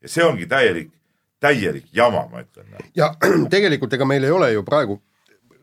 [0.00, 0.92] ja see ongi täielik,
[1.40, 2.66] täielik jama, ma ütlen.
[2.94, 3.10] ja
[3.54, 5.00] tegelikult ega meil ei ole ju praegu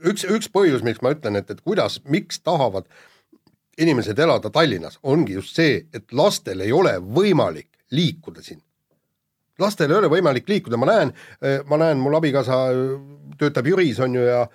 [0.01, 2.86] üks, üks põhjus, miks ma ütlen, et, et kuidas, miks tahavad
[3.78, 8.61] inimesed elada Tallinnas, ongi just see, et lastel ei ole võimalik liikuda siin.
[9.59, 11.13] lastel ei ole võimalik liikuda, ma näen,
[11.65, 12.57] ma näen, mul abikaasa
[13.38, 14.47] töötab Jüris on ju ja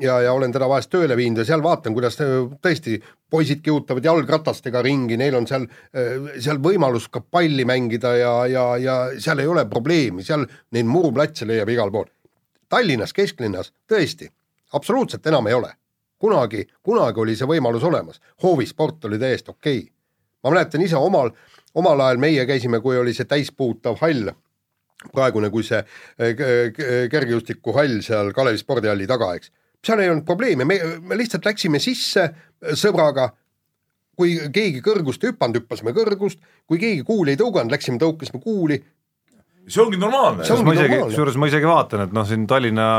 [0.00, 2.98] ja, ja olen teda vahest tööle viinud ja seal vaatan, kuidas äh, tõesti
[3.30, 5.66] poisid kihutavad jalgratastega ringi, neil on seal,
[6.42, 11.46] seal võimalus ka palli mängida ja, ja, ja seal ei ole probleemi, seal neid muruplatse
[11.46, 12.08] leiab igal pool.
[12.70, 14.30] Tallinnas kesklinnas tõesti,
[14.74, 15.70] absoluutselt enam ei ole,
[16.20, 19.88] kunagi, kunagi oli see võimalus olemas, hoovisport oli täiesti okei okay.
[20.44, 21.32] ma mäletan ise omal,
[21.74, 24.30] omal ajal meie käisime, kui oli see täispuutav hall,
[25.14, 26.44] praegune, kui see eh,
[27.10, 29.52] kergejõustikuhall seal Kalevi spordihalli taga, eks.
[29.86, 32.28] seal ei olnud probleemi, me, me lihtsalt läksime sisse
[32.76, 33.30] sõbraga,
[34.20, 38.82] kui keegi kõrgust ei hüpanud, hüppasime kõrgust, kui keegi kuuli ei tõuganud, läksime tõukasime kuuli.
[39.70, 40.44] see ongi normaalne.
[40.44, 42.90] Kusjuures ma isegi vaatan, et noh, siin Tallinna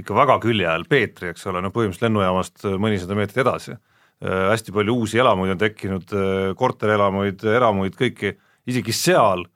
[0.00, 4.74] ikka väga külje all, Peetri, eks ole, no põhimõtteliselt lennujaamast mõnisada meetrit edasi äh,, hästi
[4.76, 8.34] palju uusi elamuid on tekkinud äh,, korterelamuid, eramuid, kõiki,
[8.68, 9.46] isegi seal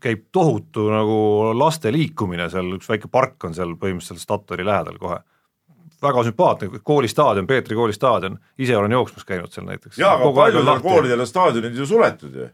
[0.00, 1.18] käib tohutu nagu
[1.58, 5.18] laste liikumine seal, üks väike park on seal põhimõtteliselt Statoili lähedal kohe.
[6.02, 9.98] väga sümpaatne, koolistaadion, Peetri koolistaadion, ise olen jooksmas käinud seal näiteks.
[9.98, 12.48] jaa, aga paljudel koolidel on staadionid ju suletud ju.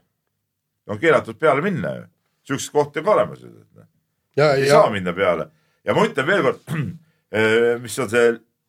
[0.87, 2.03] on keelatud peale minna ju,
[2.43, 3.53] siukseid kohti on ka olemas ju.
[4.37, 5.51] ja, ei ja saa minna peale
[5.87, 6.63] ja ma ütlen veel kord,
[7.81, 8.27] mis on see,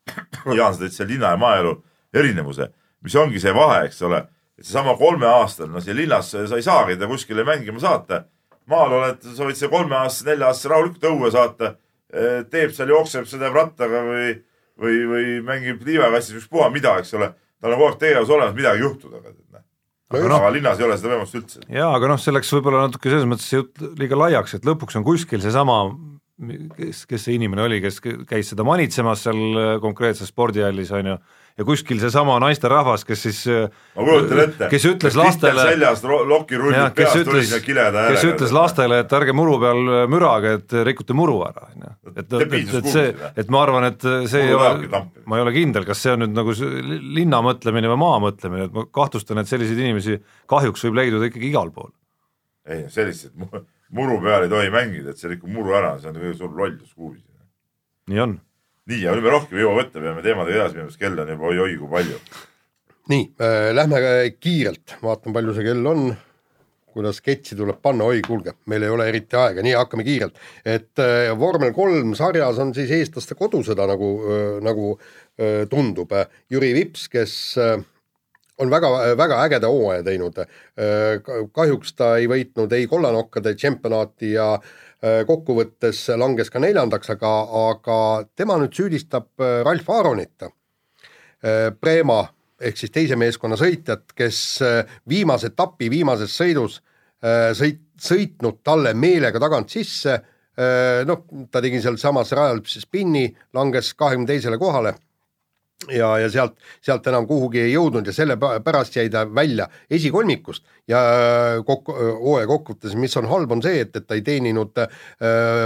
[0.58, 1.74] Jaan, sa tõid selle linna ja maaelu
[2.16, 2.70] erinevuse,
[3.04, 4.22] mis ongi see vahe, eks ole,
[4.58, 8.24] et seesama kolmeaastane, no siia linnas sa ei saagi teda kuskile mängima saata.
[8.68, 11.74] maal oled, sa võid selle kolmeaastase, nelja-aastase rahulikult õue saata,
[12.50, 14.32] teeb seal, jookseb, sõidab rattaga või,
[14.80, 17.30] või, või mängib liivakastis, ükspuha mida, eks ole.
[17.60, 19.34] tal on kogu aeg tegevus olemas, midagi ei juhtu temaga.
[20.10, 21.60] aga, noh- aga linnas ei ole seda võimalust üldse.
[21.68, 24.96] jaa, aga noh, see läks võib-olla natuke selles mõttes see jutt liiga laiaks, et lõpuks
[24.96, 25.82] on kuskil seesama
[26.76, 31.16] kes, kes see inimene oli, kes käis seda manitsemas seal äh, konkreetses spordihallis, on ju,
[31.58, 34.68] ja kuskil seesama naisterahvas, kes siis ma kujutan ette.
[34.70, 39.00] kes ütles lastele seljas, loki rullib jah, kes peas, ütles, tuline kileda kes ütles lastele,
[39.02, 39.82] et ärge muru peal
[40.12, 41.94] mürage, et rikute muru ära, on ju.
[42.14, 43.08] et, et, et, see,
[43.42, 46.04] et ma arvan, et see ei Muru ole tahabki tampida., ma ei ole kindel, kas
[46.04, 46.54] see on nüüd nagu
[47.18, 50.20] linna mõtlemine või maa mõtlemine, et ma kahtlustan, et selliseid inimesi
[50.50, 51.90] kahjuks võib leiduda ikkagi igal pool.
[52.68, 52.86] ei
[53.34, 56.54] mu- muru peal ei tohi mängida, et see rikub muru ära, see on kõige suur
[56.56, 57.24] lollus kuhugi.
[58.12, 58.38] nii on.
[58.88, 61.34] nii, aga nüüd me rohkem ei jõua võtta, peame teemadega edasi minema, sest kell on
[61.34, 62.22] juba oi-oi kui palju.
[63.12, 64.00] nii äh,, lähme
[64.40, 66.08] kiirelt, vaatan, palju see kell on,
[66.98, 70.40] kuidas sketši tuleb panna, oi kuulge, meil ei ole eriti aega, nii hakkame kiirelt.
[70.64, 76.12] et äh, vormel kolm sarjas on siis eestlaste kodusõda nagu äh,, nagu äh, tundub.
[76.52, 77.78] Jüri Vips, kes äh,
[78.58, 80.38] on väga, väga ägeda hooaja teinud.
[81.52, 84.78] kahjuks ta ei võitnud ei kollanokkade tšempionaati ja äh,
[85.26, 87.32] kokkuvõttes langes ka neljandaks, aga,
[87.70, 87.98] aga
[88.36, 90.48] tema nüüd süüdistab äh, Ralf Aaronit.
[91.80, 92.24] Preema
[92.58, 96.80] ehk siis teise meeskonna sõitjat, kes äh, viimase etapi viimases sõidus
[97.22, 100.20] äh, sõit, sõitnud talle meelega tagant sisse.
[101.06, 101.20] noh,
[101.54, 104.90] ta tegi sealsamas rajal spinni, langes kahekümne teisele kohale
[105.86, 111.00] ja, ja sealt, sealt enam kuhugi ei jõudnud ja sellepärast jäi ta välja esikolmikust ja
[111.66, 114.90] kokku, hooaja kokkuvõttes, mis on halb, on see, et, et ta ei teeninud äh,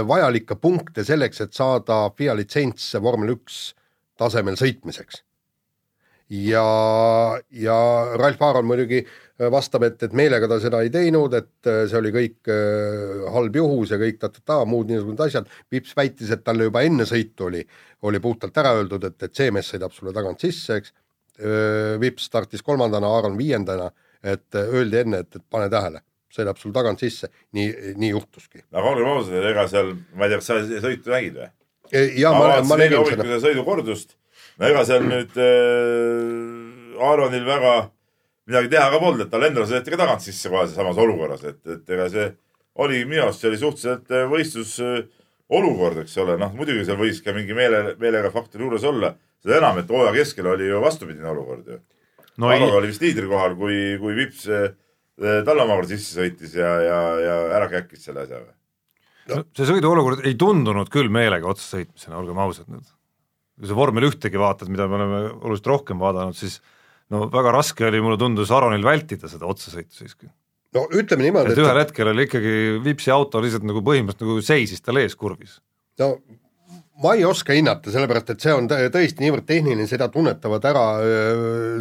[0.07, 3.73] vajalikke punkte selleks, et saada FIA litsents vormel üks
[4.19, 5.23] tasemel sõitmiseks.
[6.29, 6.67] ja,
[7.49, 7.77] ja
[8.17, 9.03] Ralf Aaron muidugi
[9.39, 13.55] vastab, et, et meelega ta seda ei teinud, et äh, see oli kõik äh, halb
[13.57, 15.49] juhus ja kõik ta-ta-ta, muud niisugused asjad.
[15.73, 17.63] Vips väitis, et talle juba enne sõitu oli,
[18.05, 20.93] oli puhtalt ära öeldud, et, et see mees sõidab sulle tagant sisse, eks.
[21.99, 23.87] Vips startis kolmandana, Aaron viiendana,
[24.23, 26.03] et äh, öeldi enne, et, et pane tähele,
[26.33, 28.63] sõidab sul tagant sisse, nii, nii juhtuski.
[28.71, 31.49] aga olgem ausad, ega seal, ma ei tea, kas sa sõitu nägid või?
[32.21, 34.15] ja ma ma, ma nägin seda sõidukordust.
[34.61, 37.73] no ega seal nüüd äh, Aaronil väga
[38.49, 41.59] midagi teha ka polnud, et tal endal sõideti ka tagant sisse kohe samas olukorras, et,
[41.69, 42.29] et ega see
[42.83, 45.03] oli minu arust, see oli suhteliselt äh, võistlus äh,
[45.53, 49.13] olukord, eks ole, noh muidugi seal võis ka mingi meele, meelega faktor juures olla.
[49.43, 51.79] seda enam, et hooaja keskel oli ju vastupidine olukord ju.
[52.39, 54.73] no Aro ei, oli vist liidrikohal, kui, kui Vips äh,
[55.19, 58.53] talle omakorda sisse sõitis ja, ja, ja ära käkkis selle asja või?
[59.55, 62.87] see sõiduolukord ei tundunud küll meelega otsa sõitmisena, olgem ausad nüüd.
[63.59, 66.57] kui sa vormel ühtegi vaatad, mida me oleme oluliselt rohkem vaadanud, siis
[67.13, 70.29] no väga raske oli, mulle tundus Aronil vältida seda otsasõitu siiski.
[70.75, 72.55] no ütleme niimoodi, et ühel hetkel oli ikkagi
[72.85, 75.59] Vipsi auto lihtsalt nagu põhimõtteliselt nagu seisis tal ees kurvis.
[76.01, 76.15] no
[77.03, 80.83] ma ei oska hinnata, sellepärast et see on tõ- tõesti niivõrd tehniline, seda tunnetavad ära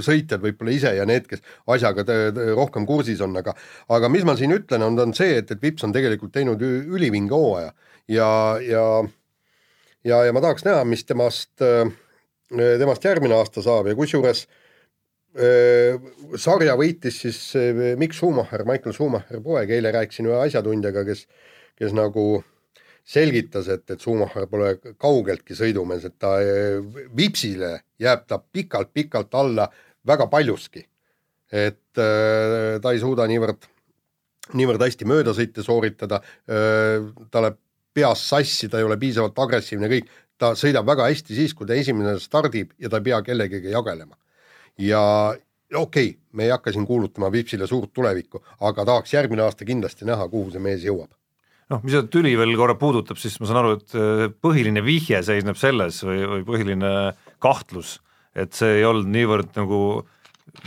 [0.05, 2.05] sõitjad võib-olla ise ja need, kes asjaga
[2.57, 3.55] rohkem kursis on, aga
[3.93, 7.37] aga mis ma siin ütlen, on, on see, et, et Vips on tegelikult teinud ülivinge
[7.37, 7.75] hooaja
[8.09, 8.31] ja,
[8.65, 8.87] ja
[10.03, 11.53] ja, ja ma tahaks näha, mis temast,
[12.51, 14.62] temast järgmine aasta saab ja kusjuures öö,
[15.33, 21.25] sarja võitis siis öö, Mikk Schumacher, Michael Schumacher poeg, eile rääkisin ühe asjatundjaga, kes
[21.83, 22.43] kes nagu
[23.03, 26.79] selgitas, et, et Schumacher pole kaugeltki sõidumees, et ta eh,
[27.17, 29.69] Vipsile jääb ta pikalt-pikalt alla
[30.07, 30.87] väga paljuski.
[31.53, 33.67] et äh, ta ei suuda niivõrd,
[34.57, 37.59] niivõrd hästi möödasõite sooritada äh,, ta läheb
[37.93, 40.09] peas sassi, ta ei ole piisavalt agressiivne, kõik,
[40.41, 44.17] ta sõidab väga hästi siis, kui ta esimene stardib ja ta ei pea kellegagi jagelema.
[44.79, 45.03] Ja
[45.75, 50.09] okei okay,, me ei hakka siin kuulutama Vipsile suurt tulevikku, aga tahaks järgmine aasta kindlasti
[50.09, 51.11] näha, kuhu see mees jõuab.
[51.73, 55.23] Noh, mis seda tüli veel korra puudutab, siis ma saan aru, et äh, põhiline vihje
[55.25, 56.91] seisneb selles või, või põhiline
[57.43, 58.01] kahtlus,
[58.37, 59.79] et see ei olnud niivõrd nagu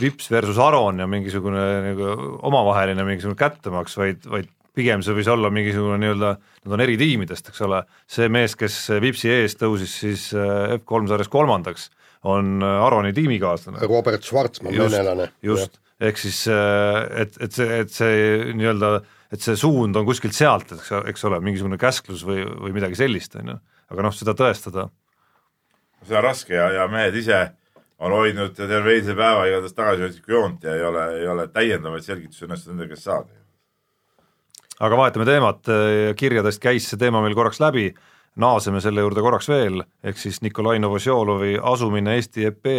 [0.00, 2.06] Vips versus Aron ja mingisugune nagu
[2.48, 6.32] omavaheline mingisugune kättemaks, vaid, vaid pigem see võis olla mingisugune nii-öelda,
[6.66, 11.12] nad on eri tiimidest, eks ole, see mees, kes Vipsi ees tõusis siis äh, F3
[11.12, 11.86] sarjas kolmandaks,
[12.26, 13.82] on äh, Aroni tiimikaaslane.
[13.86, 15.30] Robert Schwarzmann, venelane.
[15.42, 18.16] just, ehk siis et, et see, et see
[18.56, 22.74] nii-öelda äh, et see suund on kuskilt sealt, eks, eks ole, mingisugune käsklus või, või
[22.76, 23.56] midagi sellist, on ju,
[23.92, 24.88] aga noh, seda tõestada.
[26.06, 27.40] see on raske ja, ja mehed ise
[27.98, 32.46] on hoidnud terve eilse päeva igatahes tagasihoidlikku joont ja ei ole, ei ole täiendavaid selgitusi
[32.46, 33.42] õnnestunud nende käest saada.
[34.78, 35.72] aga vahetame teemat,
[36.16, 37.88] kirjadest käis see teema meil korraks läbi,
[38.36, 42.70] naaseme selle juurde korraks veel, ehk siis Nikolai Novosjolovi asumine Eesti EP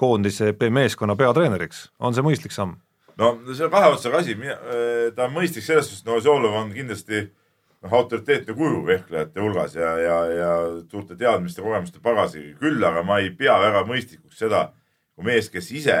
[0.00, 2.78] koondise EP meeskonna peatreeneriks, on see mõistlik samm?
[3.20, 7.26] no see on kahe otsaga asi, äh, ta on mõistlik selles suhtes, Novosjolov on kindlasti
[7.26, 10.54] noh, autoriteetne kuju vehklejate hulgas ja, ja, ja
[10.90, 14.70] suurte teadmiste, kogemuste pagasiga, küll aga ma ei pea väga mõistlikuks seda,
[15.14, 16.00] kui mees, kes ise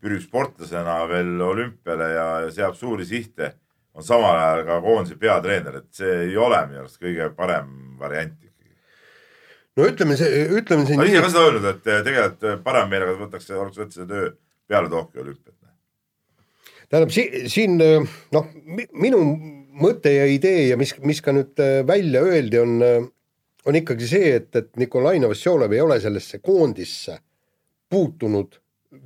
[0.00, 3.54] pürib sportlasena veel olümpiale ja, ja seab suuri sihte,
[3.94, 7.70] on samal ajal ka koondise peatreener, et see ei ole minu arust kõige parem
[8.00, 8.74] variant ikkagi.
[9.76, 10.18] no ütleme
[10.60, 11.14] ütleme see nii.
[11.14, 14.34] ise ka seda öelnud, et tegelikult parem meelega võtaks, oleks võtta selle töö
[14.70, 15.56] peale Tokyo olümpiat
[16.90, 18.46] tähendab si, siin noh,
[18.98, 19.22] minu
[19.80, 22.98] mõte ja idee ja mis, mis ka nüüd äh, välja öeldi, on, äh,
[23.68, 27.20] on ikkagi see, et, et Nikolai Novosjolov ei ole sellesse koondisse
[27.90, 28.58] puutunud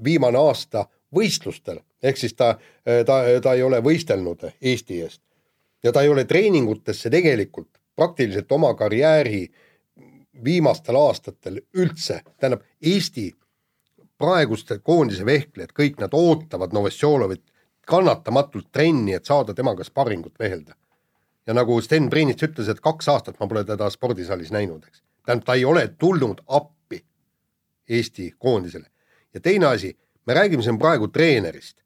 [0.05, 5.23] viimane aasta võistlustel, ehk siis ta, ta, ta ei ole võistelnud Eesti eest.
[5.83, 9.49] ja ta ei ole treeningutesse tegelikult praktiliselt oma karjääri
[10.45, 13.33] viimastel aastatel üldse, tähendab Eesti
[14.19, 17.43] praeguste koondise vehklejad, kõik nad ootavad Novosjolovit
[17.87, 20.75] kannatamatult trenni, et saada temaga sparringut vehelda.
[21.47, 25.03] ja nagu Sten Priinits ütles, et kaks aastat ma pole teda spordisaalis näinud, eks.
[25.27, 27.05] tähendab, ta ei ole tulnud appi
[27.89, 28.87] Eesti koondisele.
[29.35, 29.97] ja teine asi,
[30.27, 31.84] me räägime siin praegu treenerist.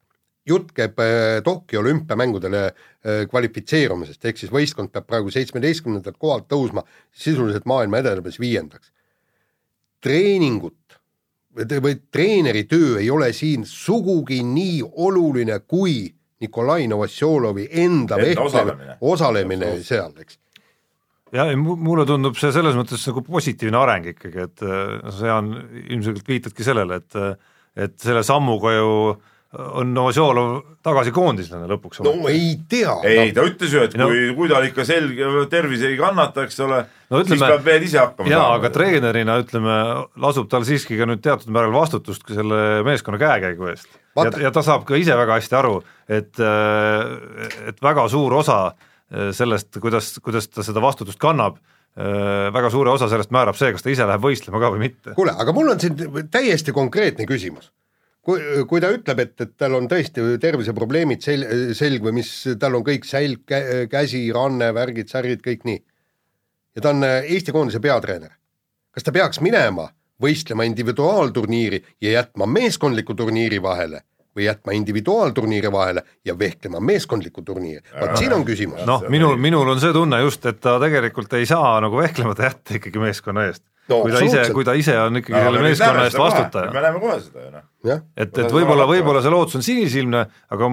[0.49, 6.83] Jutt käib äh, Tokyo olümpiamängudele äh, kvalifitseerumisest, ehk siis võistkond peab praegu seitsmeteistkümnendalt kohalt tõusma
[7.11, 8.91] sisuliselt maailma edetabelis viiendaks.
[10.01, 10.75] treeningut
[11.59, 16.07] või treeneri töö ei ole siin sugugi nii oluline kui
[16.39, 20.37] Nikolai Novosjolovi enda, enda osalemine, osalemine seal, eks.
[21.35, 25.51] jah, mulle tundub see selles mõttes nagu positiivne areng ikkagi, et noh, see on,
[25.89, 27.19] ilmselgelt viitadki sellele, et
[27.79, 29.19] et selle sammuga ju äh,
[29.57, 30.49] on Novosjolov
[30.85, 32.03] tagasi koondislane lõpuks.
[32.05, 32.93] no ma ei tea.
[33.07, 34.09] ei no., ta ütles ju, et no.
[34.11, 37.97] kui, kui tal ikka selge tervis ei kannata, eks ole no,, siis peab veel ise
[37.97, 39.77] hakkama jaa, aga treenerina ütleme,
[40.21, 43.89] lasub tal siiski ka nüüd teatud määral vastutust ka selle meeskonna käekäigu eest.
[44.21, 46.45] ja, ja ta saab ka ise väga hästi aru, et,
[47.73, 48.59] et väga suur osa
[49.09, 51.57] sellest, kuidas, kuidas ta seda vastutust kannab,
[51.97, 55.17] väga suure osa sellest määrab see, kas ta ise läheb võistlema ka või mitte.
[55.17, 55.97] kuule, aga mul on siin
[56.29, 57.73] täiesti konkreetne küsimus
[58.29, 62.77] kui, kui ta ütleb, et, et tal on tõesti terviseprobleemid sel-, selg või mis, tal
[62.77, 63.43] on kõik sälg,
[63.91, 65.79] käsi, ranne, värgid, särgid, kõik nii.
[66.77, 68.35] ja ta on äh, Eesti koondise peatreener.
[68.93, 69.89] kas ta peaks minema
[70.21, 74.03] võistlema individuaalturniiri ja jätma meeskondliku turniiri vahele
[74.39, 78.85] või jätma individuaalturniiri vahele ja vehklema meeskondlikku turniiri, vot siin on küsimus.
[78.87, 82.79] noh, minul, minul on see tunne just, et ta tegelikult ei saa nagu vehklemata jätta
[82.79, 83.65] ikkagi meeskonna eest.
[83.89, 86.73] No, kui ta ise, kui ta ise on ikkagi no, selle meeskonna eest vastutaja.
[86.73, 88.03] me näeme kohe seda ju noh.
[88.15, 90.69] et, et võib-olla, võib-olla see lootus on sinisilmne, aga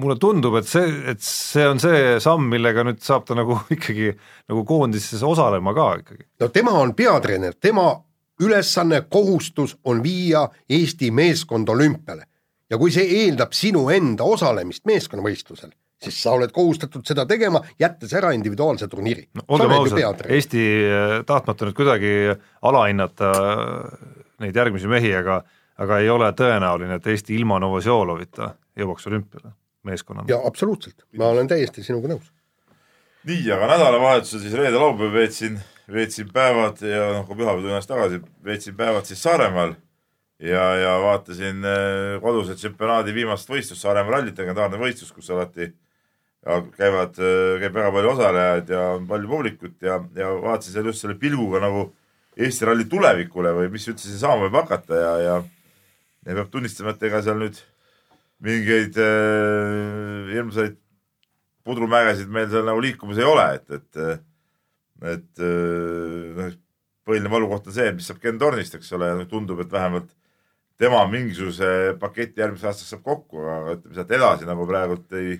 [0.00, 4.14] mulle tundub, et see, et see on see samm, millega nüüd saab ta nagu ikkagi
[4.14, 6.24] nagu koondises osalema ka ikkagi.
[6.40, 7.90] no tema on peatreener, tema
[8.40, 12.24] ülesanne, kohustus on viia Eesti meeskond olümpiale
[12.70, 18.12] ja kui see eeldab sinu enda osalemist meeskonnavõistlusel siis sa oled kohustatud seda tegema, jättes
[18.16, 19.44] ära individuaalse turniiri no,.
[19.48, 22.12] olgem ausad, Eesti, äh, tahtmata nüüd kuidagi
[22.62, 24.12] alahinnata äh,
[24.44, 25.42] neid järgmisi mehi, aga
[25.80, 29.54] aga ei ole tõenäoline, et Eesti ilma Novosjolovita jõuaks olümpiale
[29.88, 30.28] meeskonnana.
[30.28, 32.32] jaa, absoluutselt, ma olen täiesti sinuga nõus.
[33.28, 35.60] nii, aga nädalavahetusel siis reede-laupäev veetsin,
[35.92, 39.76] veetsin päevad ja noh, kui pühapäev tuli ennast tagasi, veetsin päevad siis Saaremaal
[40.40, 46.62] ja, ja vaatasin äh, koduse tsempionaadi viimast võistlust, Saaremaa rallit, legendaarne võistlus, kus alati äh,
[46.76, 51.18] käivad, käib väga palju osalejaid ja on palju publikut ja, ja vaatasin seal just selle
[51.20, 51.90] pilguga nagu
[52.40, 55.34] Eesti ralli tulevikule või mis üldse siin saama võib hakata ja, ja
[56.28, 57.58] ja peab tunnistama, et ega seal nüüd
[58.44, 60.78] mingeid äh, hirmsaid
[61.66, 64.22] pudrumägesid meil seal nagu liikumas ei ole, et, et,
[65.10, 65.42] et
[66.38, 66.54] noh,
[67.04, 70.08] põhiline valukoht on see, mis saab Ken Tornist, eks ole, ja tundub, et vähemalt
[70.80, 75.36] tema mingisuguse paketi järgmiseks aastaks saab kokku, aga ütleme sealt edasi nagu praegult ei,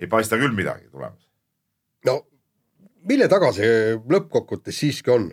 [0.00, 1.28] ei paista küll midagi tulemas.
[2.08, 2.20] no
[3.08, 5.30] mille taga see lõppkokkuvõttes siiski on?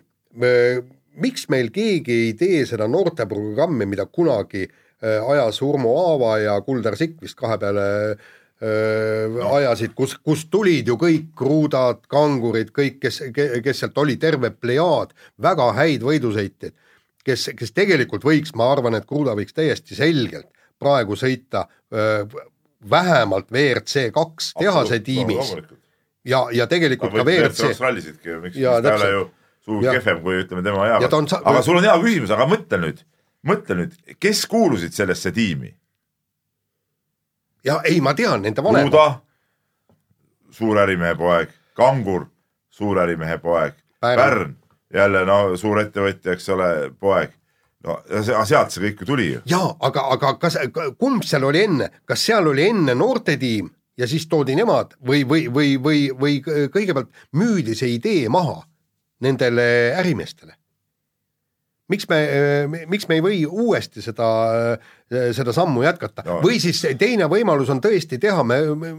[1.18, 6.96] miks meil keegi ei tee seda noorteprogrammi, mida kunagi äh, ajas Urmo Aava ja Kuldar
[7.00, 7.86] Sikk vist kahe peale
[8.60, 9.54] no.
[9.54, 15.14] ajasid, kus, kus tulid ju kõik kruudad, kangurid, kõik, kes, kes sealt oli, terve plejaad
[15.42, 16.74] väga häid võidusõitjaid,
[17.28, 20.48] kes, kes tegelikult võiks, ma arvan, et Kruda võiks täiesti selgelt
[20.78, 22.24] praegu sõita öö,
[22.90, 25.78] vähemalt WRC kaks tehase tiimis no,
[26.24, 27.74] ja, ja tegelikult ka WRC.
[27.80, 29.24] rallisidki ju, miks, ta ei ole ju
[29.68, 31.00] sugugi kehvem kui ütleme tema hea.
[31.28, 31.40] Sa...
[31.44, 33.02] aga sul on hea küsimus, aga mõtle nüüd,
[33.48, 35.74] mõtle nüüd, kes kuulusid sellesse tiimi?
[37.66, 38.94] ja ei, ma tean nende vanemad.
[38.94, 39.98] Uuda,
[40.54, 42.28] suurärimehe poeg, Kangur,
[42.70, 44.54] suurärimehe poeg, Pärn,
[44.94, 46.68] jälle no suur ettevõtja, eks ole,
[47.00, 47.34] poeg
[47.86, 49.42] no sealt see kõik ju tuli ju.
[49.48, 50.58] jaa, aga, aga kas,
[50.98, 53.68] kumb seal oli enne, kas seal oli enne noortetiim
[53.98, 56.38] ja siis toodi nemad või, või, või, või, või
[56.74, 58.62] kõigepealt müüdi see idee maha
[59.24, 59.68] nendele
[59.98, 60.56] ärimeestele?
[61.88, 62.18] miks me,
[62.86, 64.28] miks me ei või uuesti seda,
[65.08, 66.40] seda sammu jätkata no.
[66.44, 68.92] või siis teine võimalus on tõesti teha, me, me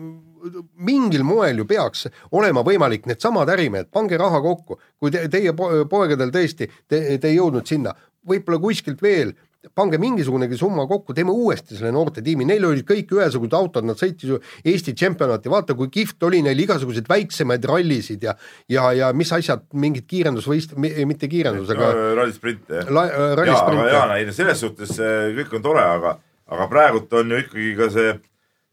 [0.86, 6.34] mingil moel ju peaks olema võimalik needsamad ärimehed, pange raha kokku, kui te, teie poegadel
[6.34, 7.96] tõesti, te, te ei jõudnud sinna,
[8.30, 9.36] võib-olla kuskilt veel
[9.76, 14.32] pange mingisugunegi summa kokku, teeme uuesti selle noortetiimi, neil olid kõik ühesugused autod, nad sõitsid
[14.32, 18.38] ju Eesti tšempionati, vaata kui kihvt oli neil igasuguseid väiksemaid rallisid ja
[18.72, 22.88] ja, ja mis asjad, mingid kiirendusvõist-, mitte kiirendus, aga no, rallisprint jah.
[22.88, 23.06] La,.
[23.12, 24.96] jaa, aga jaa, ei no selles suhtes
[25.42, 26.16] kõik on tore, aga,
[26.56, 28.16] aga praegult on ju ikkagi ka see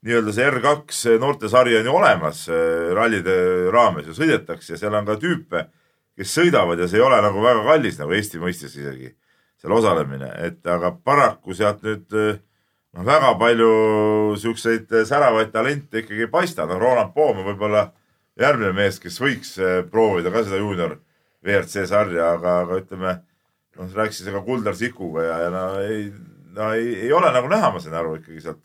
[0.04, 2.44] nii-öelda see R2 noortesari on ju olemas
[2.94, 3.36] rallide
[3.72, 5.66] raames ju sõidetakse ja seal on ka tüüpe,
[6.16, 9.14] kes sõidavad ja see ei ole nagu väga kallis nagu Eesti mõistes isegi
[9.56, 13.70] seal osalemine, et aga paraku sealt nüüd noh, väga palju
[14.40, 17.86] siukseid säravaid talente ikkagi ei paista, noh, Roland Poom on võib-olla
[18.40, 20.98] järgmine mees, kes võiks eh, proovida ka seda juunior
[21.46, 23.18] WRC sarja, aga, aga ütleme,
[23.78, 26.08] noh, rääkisin ka Kuldar Sikuga ja, ja no ei,
[26.56, 28.62] no ei, ei ole nagu näha, ma sain aru ikkagi sealt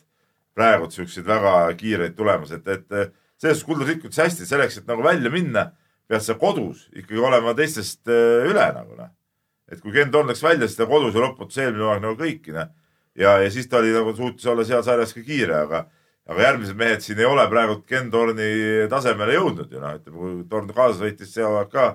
[0.55, 5.31] praegu siukseid väga kiireid tulemusi, et, et selles suhtes ütles hästi, selleks, et nagu välja
[5.33, 5.71] minna,
[6.11, 9.11] pead sa kodus ikkagi olema teistest eh, üle nagu noh
[9.71, 12.53] et kui Ken Torn läks välja, siis ta kodus ju lõputus eelmine hooaeg nagu kõiki,
[12.55, 12.69] noh.
[13.17, 15.85] ja, ja siis ta oli nagu suutis olla seal sarjas ka kiire, aga,
[16.27, 18.49] aga järgmised mehed siin ei ole praegu Ken Torni
[18.91, 21.87] tasemele jõudnud ju noh, ütleme kui Torn kaasa sõitis see hooaeg ka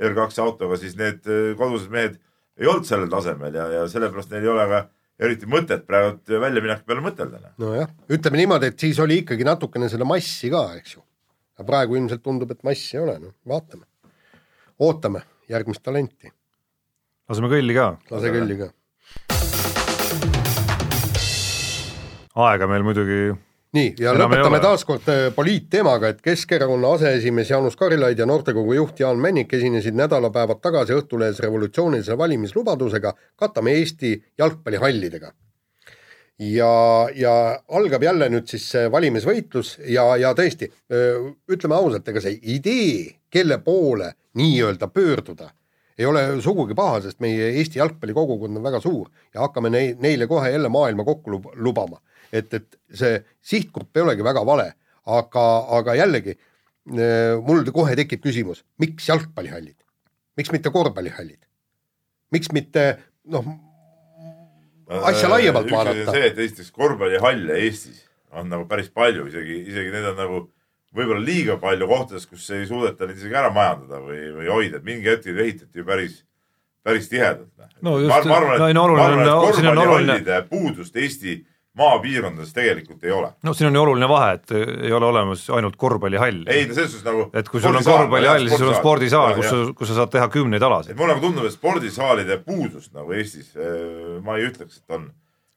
[0.00, 2.18] R2 autoga, siis need äh, kodused mehed
[2.60, 4.82] ei olnud sellel tasemel ja, ja sellepärast neil ei ole ka
[5.20, 7.54] eriti mõtet praegu väljamineku peale mõtelda.
[7.60, 11.04] Nojah, ütleme niimoodi, et siis oli ikkagi natukene seda massi ka, eks ju.
[11.60, 13.84] aga praegu ilmselt tundub, et massi ei ole, noh, vaatame.
[14.80, 16.32] ootame järgmist talenti
[17.30, 17.86] laseme kõlli ka.
[18.10, 18.68] lase kõlli ka.
[22.40, 23.20] aega meil muidugi
[23.76, 29.20] nii, ja lõpetame taaskord äh, poliitteemaga, et Keskerakonna aseesimees Jaanus Karilaid ja noortekogu juht Jaan
[29.22, 35.32] Männik esinesid nädalapäevad tagasi Õhtulehes revolutsioonilise valimislubadusega katame Eesti jalgpallihallidega.
[36.40, 37.32] ja, ja
[37.68, 43.16] algab jälle nüüd siis see valimisvõitlus ja, ja tõesti, äh, ütleme ausalt, ega see idee,
[43.30, 45.50] kelle poole nii-öelda pöörduda
[46.00, 50.28] ei ole sugugi paha, sest meie Eesti jalgpallikogukond on väga suur ja hakkame nei-, neile
[50.30, 52.00] kohe jälle maailma kokku lub-, lubama.
[52.32, 53.18] Et, et see
[53.52, 54.70] sihtgrupp ei olegi väga vale,
[55.10, 55.46] aga,
[55.78, 59.78] aga jällegi äh, mul kohe tekib küsimus, miks jalgpallihallid,
[60.38, 61.40] miks mitte korvpallihallid,
[62.34, 62.86] miks mitte
[63.30, 63.50] noh,
[64.90, 66.14] asja äh, laiemalt vaadata.
[66.14, 68.06] see, et esiteks korvpallihalle Eestis
[68.36, 70.40] on nagu päris palju, isegi, isegi need on nagu
[70.96, 74.86] võib-olla liiga palju kohtades, kus ei suudeta neid isegi ära majandada või, või hoida, et
[74.86, 76.16] mingi hetk ehitati ju päris,
[76.86, 77.50] päris tihedalt.
[77.86, 81.38] no just, arvan, et, no, ma arvan, et korvpallihallide puudust Eesti
[81.78, 83.30] maapiirkondades tegelikult ei ole.
[83.46, 86.42] no siin on ju oluline vahe, et ei ole olemas ainult korvpallihall.
[86.50, 89.60] ei selles suhtes nagu et kui sul on korvpallihall, siis sul on spordisaal, kus sa,
[89.78, 90.98] kus sa saad teha kümneid alasid.
[90.98, 95.10] mulle nagu tundub, et spordisaalide puudust nagu Eestis äh, ma ei ütleks, et on.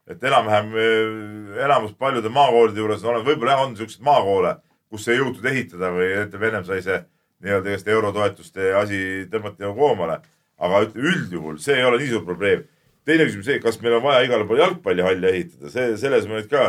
[0.06, 4.56] et enam-vähem äh, enamus paljude maakoolide juures on olemas, võib-olla jah, on niisuguseid maakoole
[4.94, 7.00] kus ei jõutud ehitada või ütleme, ennem sai see
[7.44, 9.00] nii-öelda eurotoetuste asi
[9.30, 10.20] tõmmati nagu koomale.
[10.64, 12.60] aga üldjuhul see ei ole nii suur probleem.
[13.08, 16.50] Teine küsimus see, kas meil on vaja igale poole jalgpallihalli ehitada, see, selles ma nüüd
[16.52, 16.64] ka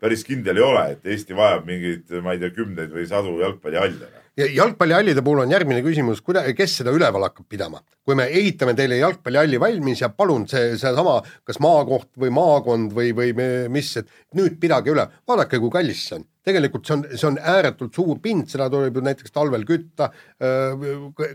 [0.00, 4.08] päris kindel ei ole, et Eesti vajab mingeid, ma ei tea, kümneid või sadu jalgpallihalle.
[4.36, 7.80] ja jalgpallihallide puhul on järgmine küsimus, kuida-, kes seda üleval hakkab pidama?
[8.06, 11.16] kui me ehitame teile jalgpallihalli valmis ja palun see, seesama
[11.48, 13.32] kas maakoht või maakond või, või
[13.72, 16.26] mis, et nüüd pidage üle, vaadake, kui kallis see on.
[16.46, 20.12] tegelikult see on, see on ääretult suur pind, seda tuleb ju näiteks talvel kütta,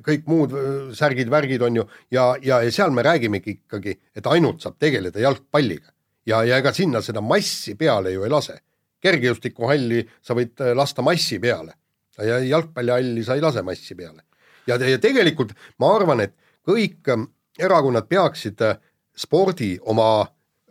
[0.06, 0.56] kõik muud
[0.96, 5.92] särgid-värgid on ju, ja, ja, ja seal me räägimegi ikkagi, et ainult saab tegeleda jalgpalliga.
[6.26, 8.60] ja, ja ega sinna seda massi peale ju ei lase.
[9.02, 11.74] kergejõustikuhalli sa võid äh, lasta massi peale
[12.22, 14.24] ja jalgpallihalli sa ei lase massi peale.
[14.68, 16.36] ja, ja tegelikult ma arvan, et
[16.68, 18.78] kõik ähm, erakonnad peaksid äh,
[19.18, 20.26] spordi oma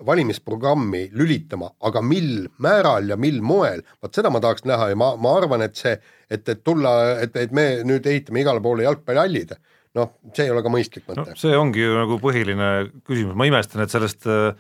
[0.07, 5.11] valimisprogrammi lülitama, aga mil määral ja mil moel, vot seda ma tahaks näha ja ma,
[5.21, 5.93] ma arvan, et see,
[6.31, 9.53] et, et tulla, et, et me nüüd ehitame igale poole jalgpallihallid,
[9.99, 11.37] noh, see ei ole ka mõistlik mõte no,.
[11.37, 12.71] see ongi ju nagu põhiline
[13.05, 14.55] küsimus, ma imestan, et sellest äh,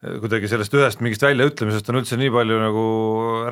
[0.00, 2.84] kuidagi sellest ühest mingist väljaütlemisest on üldse nii palju nagu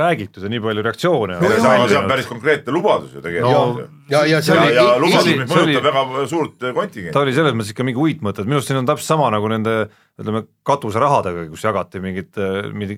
[0.00, 4.22] räägitud ja nii palju reaktsioone No see on päris konkreetne lubadus ju tegelikult ja, ja,
[4.30, 7.20] ja see ja, oli ja lubadus, mis see oli- mõjutab väga suurt kontingenti ta.
[7.26, 9.74] oli selles mõttes ikka mingi uitmõte, et minu arust siin on täpselt sama nagu nende
[10.18, 12.40] ütleme, katuserahadega, kus jagati mingit,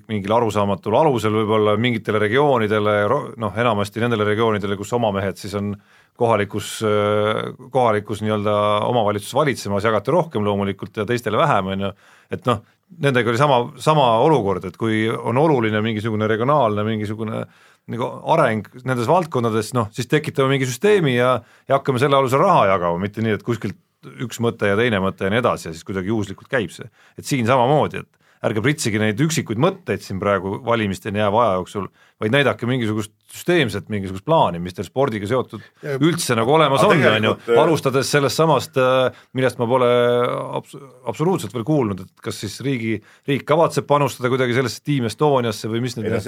[0.09, 2.95] mingil arusaamatul alusel võib-olla mingitele regioonidele,
[3.37, 5.75] noh enamasti nendele regioonidele, kus oma mehed siis on
[6.19, 6.75] kohalikus,
[7.71, 8.53] kohalikus nii-öelda
[8.85, 11.91] omavalitsuses valitsemas, jagati rohkem loomulikult ja teistele vähem, on ju,
[12.31, 12.61] et noh,
[13.01, 17.45] nendega oli sama, sama olukord, et kui on oluline mingisugune regionaalne mingisugune
[17.91, 22.67] nagu areng nendes valdkondades, noh siis tekitame mingi süsteemi ja ja hakkame selle alusel raha
[22.75, 23.79] jagama, mitte nii, et kuskilt
[24.21, 26.89] üks mõte ja teine mõte ja nii edasi ja siis kuidagi juhuslikult käib see.
[27.17, 31.89] et siin samamoodi, et ärge pritsige neid üksikuid mõtteid siin praegu valimisteni jääva aja jooksul,
[32.21, 35.61] vaid näidake mingisugust süsteemset mingisugust plaani, mis teil spordiga seotud
[36.03, 38.79] üldse nagu olemas on, on ju tegelikult,, alustades sellest samast,
[39.37, 39.89] millest ma pole
[40.59, 40.75] abs-,
[41.07, 42.97] absoluutselt veel kuulnud, et kas siis riigi,
[43.29, 46.27] riik kavatseb panustada kuidagi sellesse Team Estoniasse või mis nende mis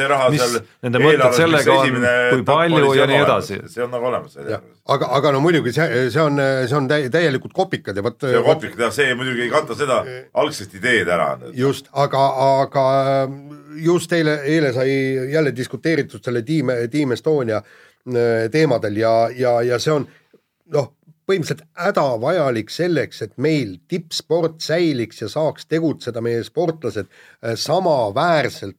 [0.86, 2.00] nende mõtted sellega on,
[2.32, 3.60] kui palju ja nii edasi.
[3.74, 4.64] see on nagu olemas jah,
[4.96, 6.40] aga, aga no muidugi see, see on,
[6.70, 9.78] see on täi- täielikult kopikad ja vot see on kopik teha, see muidugi ei kata
[9.78, 10.00] seda
[10.46, 11.34] algset ideed ära.
[11.58, 12.86] just, aga, aga
[13.84, 14.92] just eile, eile sai
[15.32, 20.08] jälle diskuteeritud selle Team, Team Estonia äh, teemadel ja, ja, ja see on
[20.74, 20.92] noh,
[21.28, 28.78] põhimõtteliselt hädavajalik selleks, et meil tippsport säiliks ja saaks tegutseda meie sportlased äh, samaväärselt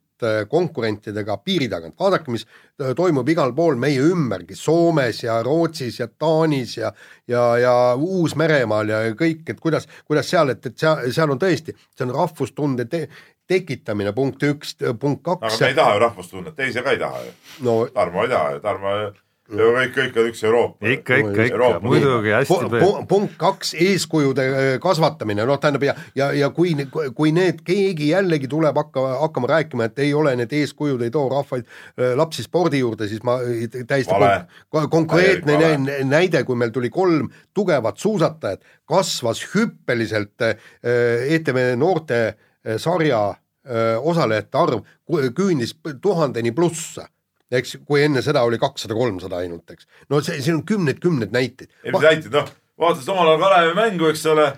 [0.49, 6.09] konkurentidega piiri tagant, vaadake, mis äh, toimub igal pool meie ümbergi, Soomes ja Rootsis ja
[6.09, 6.93] Taanis ja
[7.29, 11.75] ja, ja Uus-Meremaal ja kõik, et kuidas, kuidas seal, et, et seal, seal on tõesti,
[11.97, 13.07] see on rahvustunde te
[13.49, 17.21] tekitamine, punkt üks, punkt aga kaks me ei taha ju rahvustunnet, teise ka ei taha
[17.27, 17.35] ju.
[17.67, 18.95] no Tarmo ei taha ju, Tarmo
[19.51, 20.89] ju kõik, kõik on üks Euroopa.
[20.89, 25.85] ikka, ikka, ikka Euroopa, muidugi hästi pu- pu- punkt kaks, eeskujude äh, kasvatamine, noh, tähendab
[25.85, 26.73] ja, ja, ja kui,
[27.15, 31.29] kui need, keegi jällegi tuleb hakka, hakkama rääkima, et ei ole need eeskujud, ei too
[31.29, 31.69] rahvaid,
[32.17, 34.47] lapsi spordi juurde, siis ma äh, täiesti Vale.
[34.73, 35.77] kon- konkreetne vale.
[35.79, 40.41] nä- näide, kui meil tuli kolm tugevat suusatajat, kasvas hüppeliselt
[40.83, 43.35] ETV noorte äh, sarja
[44.05, 45.71] osalejate arv, küündis
[46.05, 47.07] tuhandeni plussa
[47.61, 49.87] eks, kui enne seda oli kakssada, kolmsada ainult, eks.
[50.11, 51.71] no see, siin on kümneid-kümneid näiteid.
[51.85, 52.49] ei, mis näitid, noh,
[52.81, 54.53] vaatasid omal ajal Kalevi mängu, eks ole.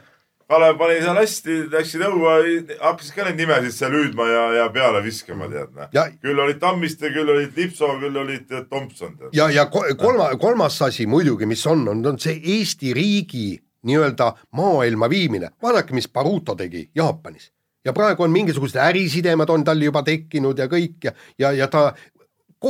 [0.47, 2.35] Kalev pani seal hästi, läksid õue,
[2.79, 6.05] hakkasid ka neid nimesid seal hüüdma ja, ja peale viskama, tead noh Ja-.
[6.23, 9.17] küll olid Tammiste, küll olid Lipso, küll olid tead, Tomson.
[9.35, 13.59] ja, ja ko- kolma, kolmas asi muidugi, mis on, on, on see Eesti riigi
[13.91, 15.51] nii-öelda maailma viimine.
[15.63, 17.51] vaadake, mis Baruto tegi Jaapanis
[17.85, 21.89] ja praegu on mingisugused ärisidemed on tal juba tekkinud ja kõik ja, ja, ja ta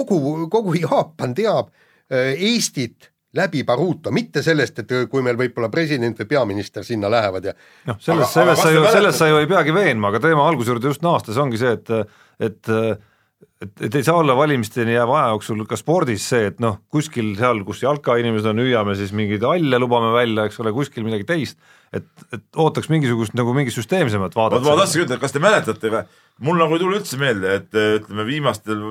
[0.05, 1.71] kogu, kogu Jaapan teab
[2.11, 7.11] äh, Eestit läbi Baruto, mitte sellest, et äh, kui meil võib-olla president või peaminister sinna
[7.13, 7.57] lähevad ja
[7.89, 10.93] noh, selles, selles sa ju selles sa ju ei peagi veenma, aga teema alguse juurde
[10.93, 11.93] just naastes ongi see, et
[12.37, 12.69] et
[13.63, 17.35] et, et ei saa olla valimisteni jääva aja jooksul ka spordis see, et noh, kuskil
[17.39, 21.61] seal, kus jalkainimesed on, hüüame siis mingeid halle lubame välja, eks ole, kuskil midagi teist,
[21.95, 24.65] et, et ootaks mingisugust nagu mingi süsteemsemat vaadet.
[24.65, 26.05] ma tahtsingi ütelda, kas te mäletate,
[26.47, 28.85] mul nagu ei tule üldse meelde, et ütleme viimastel,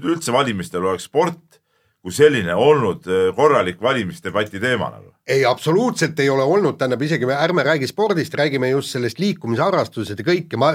[0.00, 1.59] üldse valimistel oleks sport
[2.00, 5.10] kui selline olnud eh, korralik valimisdebati teema nagu.
[5.30, 10.18] ei, absoluutselt ei ole olnud, tähendab isegi me ärme räägi spordist, räägime just sellest liikumisharrastused
[10.18, 10.72] ja kõik ja ma,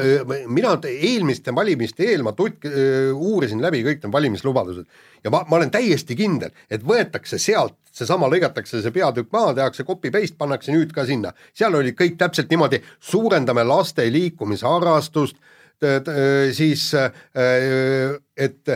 [0.48, 2.70] mina te- eelmiste valimiste eel ma tutk-,
[3.14, 4.86] uurisin läbi kõik need valimislubadused.
[5.26, 9.86] Ja ma, ma olen täiesti kindel, et võetakse sealt seesama lõigatakse see peatükk maha, tehakse
[9.88, 15.40] copy-paste, pannakse nüüd ka sinna, seal oli kõik täpselt niimoodi, suurendame laste liikumisharrastust,
[16.56, 17.12] siis äh,
[18.38, 18.76] et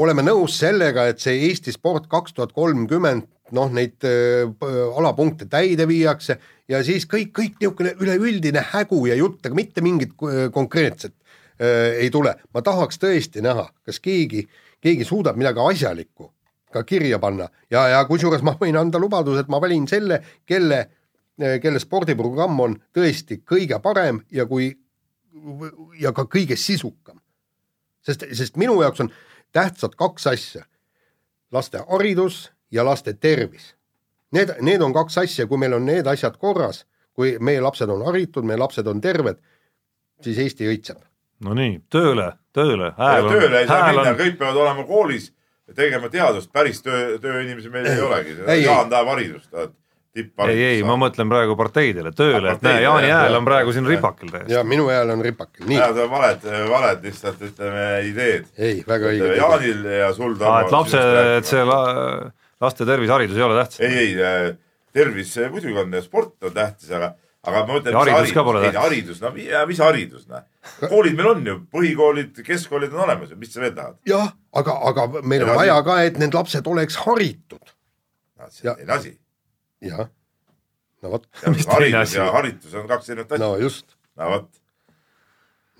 [0.00, 4.46] oleme nõus sellega, et see Eesti sport kaks tuhat kolmkümmend noh, neid äh,
[4.98, 6.38] alapunkte täide viiakse
[6.70, 12.02] ja siis kõik, kõik niisugune üleüldine hägu ja jutt, aga mitte mingit äh, konkreetset äh,
[12.04, 12.36] ei tule.
[12.54, 14.46] ma tahaks tõesti näha, kas keegi,
[14.80, 16.30] keegi suudab midagi asjalikku
[16.70, 20.84] ka kirja panna ja, ja kusjuures ma võin anda lubaduse, et ma valin selle, kelle,
[21.62, 24.70] kelle spordiprogramm on tõesti kõige parem ja kui
[25.98, 27.18] ja ka kõige sisukam.
[28.06, 29.10] sest, sest minu jaoks on
[29.52, 30.64] tähtsad kaks asja.
[31.52, 33.74] laste haridus ja laste tervis.
[34.32, 38.04] Need, need on kaks asja, kui meil on need asjad korras, kui meie lapsed on
[38.06, 39.40] haritud, meie lapsed on terved,
[40.22, 41.02] siis Eesti õitseb.
[41.44, 42.92] no nii, tööle, tööle.
[42.96, 45.32] tööle ei saa minna on..., kõik peavad olema koolis
[45.74, 49.74] tegema teadust, päris töö, tööinimesi meil ei olegi, Jaan tahab haridust, tahad
[50.16, 54.32] ei, ei, ma mõtlen praegu parteidele, tööle, et näe, Jaani hääl on praegu siin ripakil
[54.32, 54.52] täiesti.
[54.56, 55.78] ja minu hääl on ripakil, nii.
[55.78, 58.48] Need on valed, valed lihtsalt ütleme ideed.
[58.58, 59.30] ei, väga õige.
[59.38, 60.66] Jaanil ja sul Tarmo.
[60.66, 61.04] et lapse,
[61.36, 61.78] et see la,
[62.66, 63.80] laste tervis, haridus ei ole tähtis.
[63.86, 64.52] ei, ei,
[64.96, 67.12] tervis muidugi on ja sport on tähtis, aga,
[67.46, 68.02] aga ma mõtlen.
[68.02, 68.82] haridus ka pole tähtis.
[68.82, 69.32] haridus, no
[69.70, 70.44] mis haridus, noh.
[70.88, 74.02] koolid meil on ju, põhikoolid, keskkoolid on olemas ju, mis sa veel tahad?
[74.10, 77.76] jah, aga, aga meil on vaja ka, et need lapsed oleks haritud.
[78.50, 79.19] see on teine asi.
[79.84, 80.08] Jah
[81.02, 81.28] no vot.
[81.74, 83.46] haridus ja haritus on kaks erinevat asja.
[83.46, 83.96] no just.
[84.16, 84.50] no vot.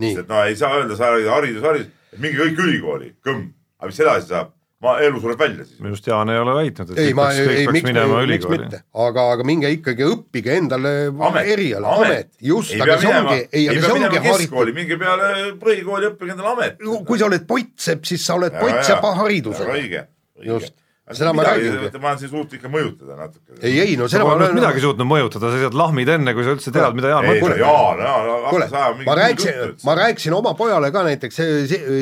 [0.01, 4.01] sest no ei saa öelda, sa haridus, haridus, et minge kõik ülikooli, kõmm, aga mis
[4.07, 4.57] edasi saab?
[4.81, 5.77] ma, elu sureb välja siis.
[5.77, 8.23] minu arust Jaan ei ole väitnud, et ei, ma, peaks, kõik ei, peaks miks, minema
[8.25, 8.69] ülikooli.
[9.07, 13.85] aga, aga minge ikkagi õppige endale amet, eriala, amet, just, aga see ongi, ei, aga
[13.85, 14.75] see ongi haritud.
[14.81, 16.85] minge peale põhikooli, õppige endale amet.
[17.11, 19.77] kui sa oled pottsepp, siis sa oled pottsepa haridusega.
[19.77, 20.07] õige,
[20.41, 20.49] õige.
[20.49, 20.80] just
[21.17, 21.91] seda ma räägingi.
[22.01, 23.57] ma olen siis suutnud ikka mõjutada natuke.
[23.61, 26.55] ei, ei no seda ma olen midagi suutnud mõjutada, sa sead lahmid enne, kui sa
[26.55, 27.57] üldse tead, mida Jaan mõtleb.
[27.61, 28.69] Jaan, Jaan, kuule,
[29.07, 31.41] ma rääkisin, ma rääkisin oma pojale ka näiteks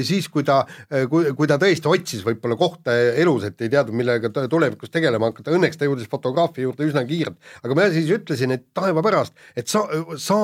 [0.08, 0.60] siis, kui ta,
[1.10, 5.56] kui, kui ta tõesti otsis võib-olla kohta elus, et ei teadnud, millega tulevikus tegelema hakata,
[5.56, 7.38] õnneks ta jõudis fotograafia juurde üsna kiirelt.
[7.64, 9.86] aga ma siis ütlesin, et taeva pärast, et sa,
[10.20, 10.38] sa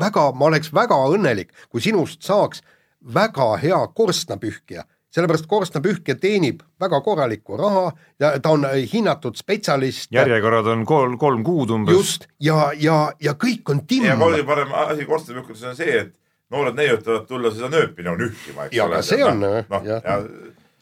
[0.00, 2.62] väga, ma oleks väga õnnelik, kui sinust saaks
[3.02, 7.84] väga hea korstnapühkija sellepärast korstnapühkija teenib väga korralikku raha
[8.20, 10.08] ja ta on hinnatud spetsialist.
[10.12, 11.94] järjekorrad on kolm, kolm kuud umbes.
[11.94, 14.08] just, ja, ja, ja kõik on timm.
[14.08, 16.14] ja kõige parem asi korstnapühkjas on see, et
[16.52, 19.02] noored neiud tahavad tulla seda nööpi nagu nühkima, eks ja, ole.
[19.06, 20.18] see on noh, noh, ja, ja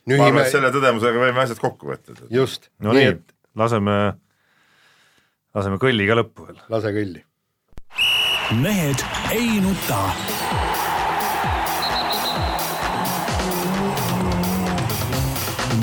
[0.09, 0.23] Nühime...
[0.23, 2.17] ma arvan, et selle tõdemusega võime asjad kokku võtta.
[2.33, 2.71] just.
[2.83, 3.97] no nii, et laseme,
[5.55, 6.63] laseme kõlli ka lõppu veel.
[6.73, 7.25] lase kõlli.
[8.63, 9.05] mehed
[9.35, 10.05] ei nuta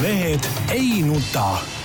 [0.01, 1.76] mehed ei nuta